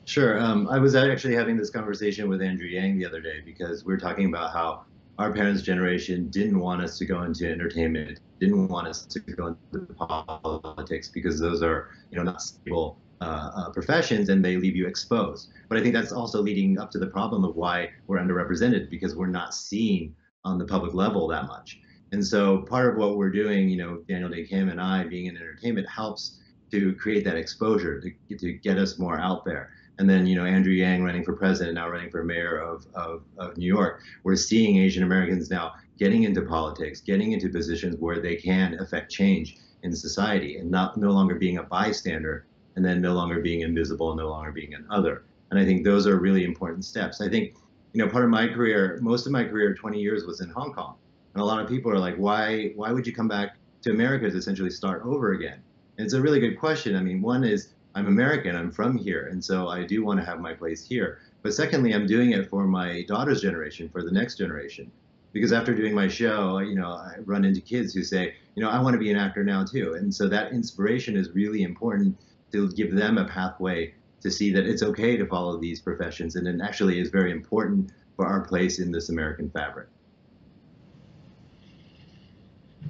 Sure. 0.08 0.40
Um, 0.40 0.70
I 0.70 0.80
was 0.80 0.96
actually 0.96 1.36
having 1.36 1.58
this 1.58 1.70
conversation 1.70 2.30
with 2.30 2.42
Andrew 2.42 2.66
Yang 2.66 2.98
the 2.98 3.06
other 3.06 3.20
day 3.20 3.42
because 3.44 3.84
we 3.84 3.94
are 3.94 3.98
talking 3.98 4.28
about 4.28 4.54
how 4.54 4.86
our 5.20 5.34
parents' 5.34 5.62
generation 5.62 6.30
didn't 6.30 6.58
want 6.58 6.82
us 6.82 6.98
to 7.00 7.06
go 7.06 7.24
into 7.24 7.46
entertainment, 7.46 8.22
didn't 8.40 8.70
want 8.70 8.88
us 8.88 9.06
to 9.06 9.20
go 9.20 9.58
into 9.74 9.86
politics 9.96 11.10
because 11.14 11.42
those 11.42 11.62
are, 11.62 11.90
you 12.10 12.18
know, 12.18 12.24
not 12.24 12.42
stable 12.42 13.02
uh, 13.20 13.52
uh, 13.54 13.70
professions 13.72 14.30
and 14.30 14.46
they 14.46 14.56
leave 14.56 14.78
you 14.78 14.88
exposed. 14.88 15.50
But 15.68 15.78
I 15.78 15.82
think 15.82 15.94
that's 15.94 16.14
also 16.14 16.42
leading 16.42 16.80
up 16.80 16.90
to 16.92 17.00
the 17.00 17.08
problem 17.08 17.44
of 17.44 17.58
why 17.58 17.90
we're 18.08 18.20
underrepresented 18.20 18.90
because 18.90 19.14
we're 19.14 19.28
not 19.28 19.54
seen 19.54 20.16
on 20.46 20.58
the 20.58 20.66
public 20.66 20.94
level 20.94 21.28
that 21.28 21.48
much. 21.48 21.82
And 22.14 22.26
so 22.26 22.60
part 22.60 22.94
of 22.94 22.96
what 22.98 23.18
we're 23.18 23.30
doing, 23.30 23.68
you 23.68 23.76
know, 23.76 23.98
Daniel 24.08 24.30
Dae 24.30 24.46
Kim 24.46 24.70
and 24.70 24.80
I 24.80 25.04
being 25.04 25.26
in 25.26 25.36
entertainment 25.36 25.90
helps 25.90 26.40
to 26.72 26.94
create 26.96 27.26
that 27.26 27.36
exposure 27.36 28.00
to, 28.00 28.38
to 28.38 28.54
get 28.54 28.78
us 28.78 29.00
more 29.00 29.20
out 29.20 29.44
there 29.44 29.72
and 30.00 30.10
then 30.10 30.26
you 30.28 30.36
know 30.36 30.46
Andrew 30.46 30.74
Yang 30.74 31.04
running 31.04 31.24
for 31.24 31.34
president, 31.34 31.76
now 31.76 31.90
running 31.90 32.10
for 32.10 32.24
mayor 32.24 32.58
of, 32.58 32.86
of, 32.94 33.24
of 33.38 33.58
New 33.58 33.66
York. 33.66 34.02
We're 34.24 34.36
seeing 34.36 34.78
Asian 34.78 35.04
Americans 35.04 35.50
now 35.50 35.74
getting 35.98 36.24
into 36.24 36.42
politics, 36.42 37.02
getting 37.02 37.32
into 37.32 37.50
positions 37.50 37.96
where 38.00 38.20
they 38.20 38.36
can 38.36 38.80
affect 38.80 39.12
change 39.12 39.58
in 39.84 39.96
society, 39.96 40.58
and 40.58 40.70
not 40.70 40.98
no 40.98 41.12
longer 41.12 41.36
being 41.36 41.58
a 41.58 41.64
bystander, 41.64 42.46
and 42.76 42.86
then 42.86 43.02
no 43.02 43.14
longer 43.14 43.42
being 43.42 43.62
invisible, 43.62 44.12
and 44.12 44.20
no 44.20 44.30
longer 44.30 44.52
being 44.52 44.74
an 44.74 44.86
other. 44.90 45.24
And 45.50 45.60
I 45.60 45.66
think 45.66 45.84
those 45.84 46.06
are 46.06 46.20
really 46.20 46.44
important 46.44 46.86
steps. 46.86 47.22
I 47.22 47.30
think 47.30 47.56
you 47.94 48.04
know 48.04 48.10
part 48.10 48.24
of 48.24 48.30
my 48.30 48.48
career, 48.48 49.00
most 49.02 49.26
of 49.26 49.32
my 49.32 49.44
career, 49.44 49.74
20 49.74 50.00
years, 50.00 50.26
was 50.26 50.42
in 50.42 50.50
Hong 50.50 50.74
Kong, 50.74 50.96
and 51.34 51.42
a 51.42 51.46
lot 51.46 51.60
of 51.60 51.68
people 51.68 51.92
are 51.92 52.00
like, 52.00 52.16
why 52.18 52.74
why 52.76 52.92
would 52.92 53.08
you 53.08 53.14
come 53.14 53.28
back 53.28 53.58
to 53.82 53.92
America 53.92 54.30
to 54.30 54.38
essentially 54.38 54.70
start 54.70 55.02
over 55.04 55.32
again? 55.34 55.60
And 55.98 56.06
it's 56.06 56.14
a 56.14 56.22
really 56.22 56.40
good 56.40 56.60
question. 56.60 56.96
I 56.96 57.02
mean, 57.02 57.22
one 57.22 57.44
is 57.44 57.70
I'm 57.98 58.06
American, 58.06 58.56
I'm 58.56 58.70
from 58.70 58.96
here, 58.96 59.26
and 59.32 59.44
so 59.44 59.70
I 59.70 59.84
do 59.84 60.06
want 60.06 60.20
to 60.20 60.26
have 60.26 60.40
my 60.40 60.54
place 60.54 60.86
here. 60.86 61.18
But 61.42 61.56
secondly, 61.56 61.96
I'm 61.96 62.06
doing 62.06 62.32
it 62.32 62.48
for 62.48 62.68
my 62.68 63.02
daughter's 63.08 63.42
generation, 63.42 63.90
for 63.90 64.04
the 64.04 64.12
next 64.12 64.38
generation. 64.38 64.92
Because 65.34 65.52
after 65.52 65.74
doing 65.74 65.96
my 65.96 66.08
show, 66.08 66.60
you 66.60 66.76
know, 66.76 66.92
I 66.92 67.16
run 67.26 67.44
into 67.44 67.60
kids 67.60 67.96
who 67.96 68.04
say, 68.04 68.36
you 68.54 68.62
know, 68.62 68.70
I 68.70 68.80
want 68.80 68.94
to 68.94 69.00
be 69.00 69.10
an 69.10 69.18
actor 69.18 69.44
now 69.44 69.66
too. 69.66 69.96
And 69.96 70.14
so 70.14 70.28
that 70.28 70.52
inspiration 70.52 71.18
is 71.18 71.32
really 71.32 71.64
important 71.64 72.16
to 72.52 72.70
give 72.74 72.94
them 72.94 73.18
a 73.18 73.26
pathway 73.26 73.96
to 74.22 74.30
see 74.30 74.54
that 74.54 74.68
it's 74.68 74.84
okay 74.84 75.18
to 75.18 75.26
follow 75.26 75.60
these 75.60 75.82
professions 75.82 76.36
and 76.36 76.48
it 76.48 76.62
actually 76.64 77.00
is 77.00 77.10
very 77.10 77.32
important 77.32 77.92
for 78.16 78.28
our 78.28 78.42
place 78.42 78.78
in 78.78 78.92
this 78.92 79.10
American 79.10 79.50
fabric. 79.50 79.88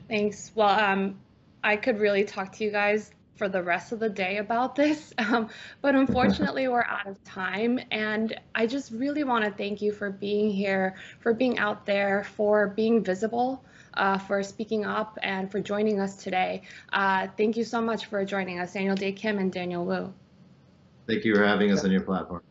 Thanks. 0.10 0.52
Well, 0.54 0.78
um, 0.78 1.18
I 1.64 1.78
could 1.78 2.02
really 2.02 2.26
talk 2.26 2.52
to 2.58 2.66
you 2.66 2.72
guys 2.72 3.12
for 3.38 3.48
the 3.48 3.62
rest 3.62 3.92
of 3.92 4.00
the 4.00 4.10
day 4.10 4.38
about 4.38 4.76
this, 4.76 5.14
um, 5.18 5.50
but 5.82 5.96
unfortunately, 5.96 6.68
we're 6.68 6.84
out 6.84 7.08
of 7.08 7.24
time. 7.24 7.80
And 7.92 8.40
I 8.56 8.68
just 8.68 8.92
really 8.92 9.24
want 9.24 9.46
to 9.46 9.52
thank 9.52 9.82
you 9.82 9.92
for 9.92 10.10
being 10.10 10.50
here, 10.50 10.96
for 11.20 11.34
being 11.34 11.58
out 11.58 11.86
there, 11.86 12.24
for 12.24 12.68
being 12.68 13.04
visible. 13.04 13.64
Uh, 13.94 14.16
for 14.16 14.44
speaking 14.44 14.86
up 14.86 15.18
and 15.24 15.52
for 15.52 15.60
joining 15.60 16.00
us 16.00 16.18
today. 16.18 16.62
Uh, 16.94 17.26
thank 17.36 17.58
you 17.58 17.64
so 17.64 17.82
much 17.82 18.06
for 18.06 18.24
joining 18.24 18.60
us, 18.60 18.74
Daniel 18.74 18.96
Dae 18.96 19.12
Kim 19.12 19.40
and 19.40 19.52
Daniel 19.52 19.84
Wu. 19.88 20.14
Thank 21.08 21.26
you 21.26 21.34
for 21.34 21.44
having 21.44 21.72
us 21.72 21.84
on 21.84 21.90
your 21.90 22.02
platform. 22.02 22.44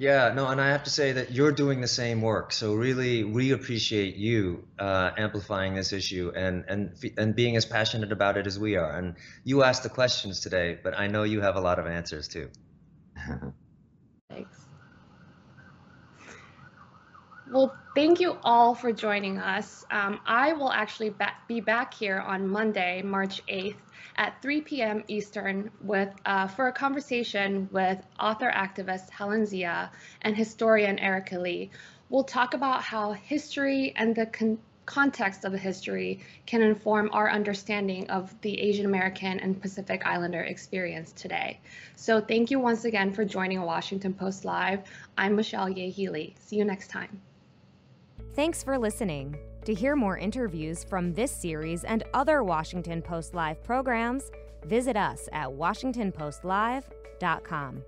Yeah, 0.00 0.32
no, 0.34 0.46
and 0.46 0.58
I 0.58 0.70
have 0.70 0.84
to 0.84 0.90
say 0.90 1.12
that 1.12 1.30
you're 1.30 1.52
doing 1.52 1.82
the 1.82 1.86
same 1.86 2.22
work. 2.22 2.54
So 2.54 2.72
really, 2.72 3.22
we 3.22 3.50
appreciate 3.50 4.16
you 4.16 4.66
uh, 4.78 5.10
amplifying 5.18 5.74
this 5.74 5.92
issue 5.92 6.32
and 6.34 6.64
and 6.68 6.94
and 7.18 7.36
being 7.36 7.54
as 7.56 7.66
passionate 7.66 8.10
about 8.10 8.38
it 8.38 8.46
as 8.46 8.58
we 8.58 8.76
are. 8.76 8.90
And 8.96 9.16
you 9.44 9.62
asked 9.62 9.82
the 9.82 9.90
questions 9.90 10.40
today, 10.40 10.78
but 10.82 10.98
I 10.98 11.08
know 11.08 11.24
you 11.24 11.42
have 11.42 11.56
a 11.56 11.60
lot 11.60 11.78
of 11.78 11.86
answers 11.86 12.28
too. 12.28 12.48
Thanks. 14.30 14.56
Well, 17.52 17.76
thank 17.94 18.20
you 18.20 18.38
all 18.42 18.74
for 18.74 18.92
joining 18.92 19.36
us. 19.36 19.84
Um, 19.90 20.20
I 20.24 20.54
will 20.54 20.72
actually 20.72 21.14
be 21.46 21.60
back 21.60 21.92
here 21.92 22.20
on 22.20 22.48
Monday, 22.48 23.02
March 23.02 23.44
8th 23.48 23.74
at 24.16 24.40
3 24.42 24.60
p.m. 24.62 25.04
Eastern 25.08 25.70
with 25.82 26.10
uh, 26.26 26.46
for 26.46 26.68
a 26.68 26.72
conversation 26.72 27.68
with 27.72 27.98
author 28.18 28.50
activist 28.54 29.10
Helen 29.10 29.46
Zia 29.46 29.90
and 30.22 30.36
historian 30.36 30.98
Erika 30.98 31.38
Lee. 31.38 31.70
We'll 32.08 32.24
talk 32.24 32.54
about 32.54 32.82
how 32.82 33.12
history 33.12 33.92
and 33.96 34.14
the 34.14 34.26
con 34.26 34.58
context 34.86 35.44
of 35.44 35.52
the 35.52 35.58
history 35.58 36.18
can 36.46 36.62
inform 36.62 37.08
our 37.12 37.30
understanding 37.30 38.10
of 38.10 38.34
the 38.40 38.60
Asian 38.60 38.86
American 38.86 39.38
and 39.38 39.60
Pacific 39.62 40.04
Islander 40.04 40.40
experience 40.40 41.12
today. 41.12 41.60
So 41.94 42.20
thank 42.20 42.50
you 42.50 42.58
once 42.58 42.84
again 42.84 43.12
for 43.12 43.24
joining 43.24 43.62
Washington 43.62 44.12
Post 44.12 44.44
Live. 44.44 44.82
I'm 45.16 45.36
Michelle 45.36 45.68
Ye 45.68 45.90
Hee 45.90 46.10
Lee. 46.10 46.34
See 46.40 46.56
you 46.56 46.64
next 46.64 46.88
time. 46.88 47.20
Thanks 48.34 48.64
for 48.64 48.78
listening. 48.78 49.36
To 49.64 49.74
hear 49.74 49.96
more 49.96 50.16
interviews 50.16 50.84
from 50.84 51.12
this 51.14 51.30
series 51.30 51.84
and 51.84 52.02
other 52.14 52.42
Washington 52.42 53.02
Post 53.02 53.34
Live 53.34 53.62
programs, 53.62 54.30
visit 54.64 54.96
us 54.96 55.28
at 55.32 55.48
WashingtonPostLive.com. 55.48 57.82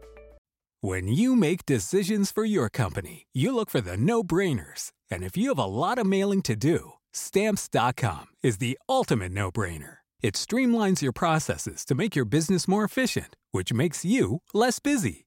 When 0.81 1.07
you 1.07 1.37
make 1.37 1.65
decisions 1.65 2.33
for 2.33 2.45
your 2.45 2.69
company, 2.69 3.29
you 3.33 3.55
look 3.55 3.71
for 3.71 3.81
the 3.81 3.97
no 3.97 4.25
brainers. 4.25 4.91
And 5.11 5.23
if 5.23 5.37
you 5.37 5.51
have 5.51 5.59
a 5.59 5.65
lot 5.65 5.99
of 5.99 6.07
mailing 6.07 6.43
to 6.43 6.57
do, 6.57 6.95
Stamps.com 7.13 8.27
is 8.43 8.59
the 8.59 8.79
ultimate 8.89 9.33
no 9.33 9.51
brainer. 9.51 9.99
It 10.23 10.35
streamlines 10.35 11.03
your 11.03 11.13
processes 11.13 11.85
to 11.85 11.95
make 11.95 12.17
your 12.17 12.25
business 12.25 12.67
more 12.67 12.85
efficient, 12.85 13.37
which 13.53 13.73
makes 13.73 14.05
you 14.05 14.41
less 14.55 14.79
busy. 14.79 15.27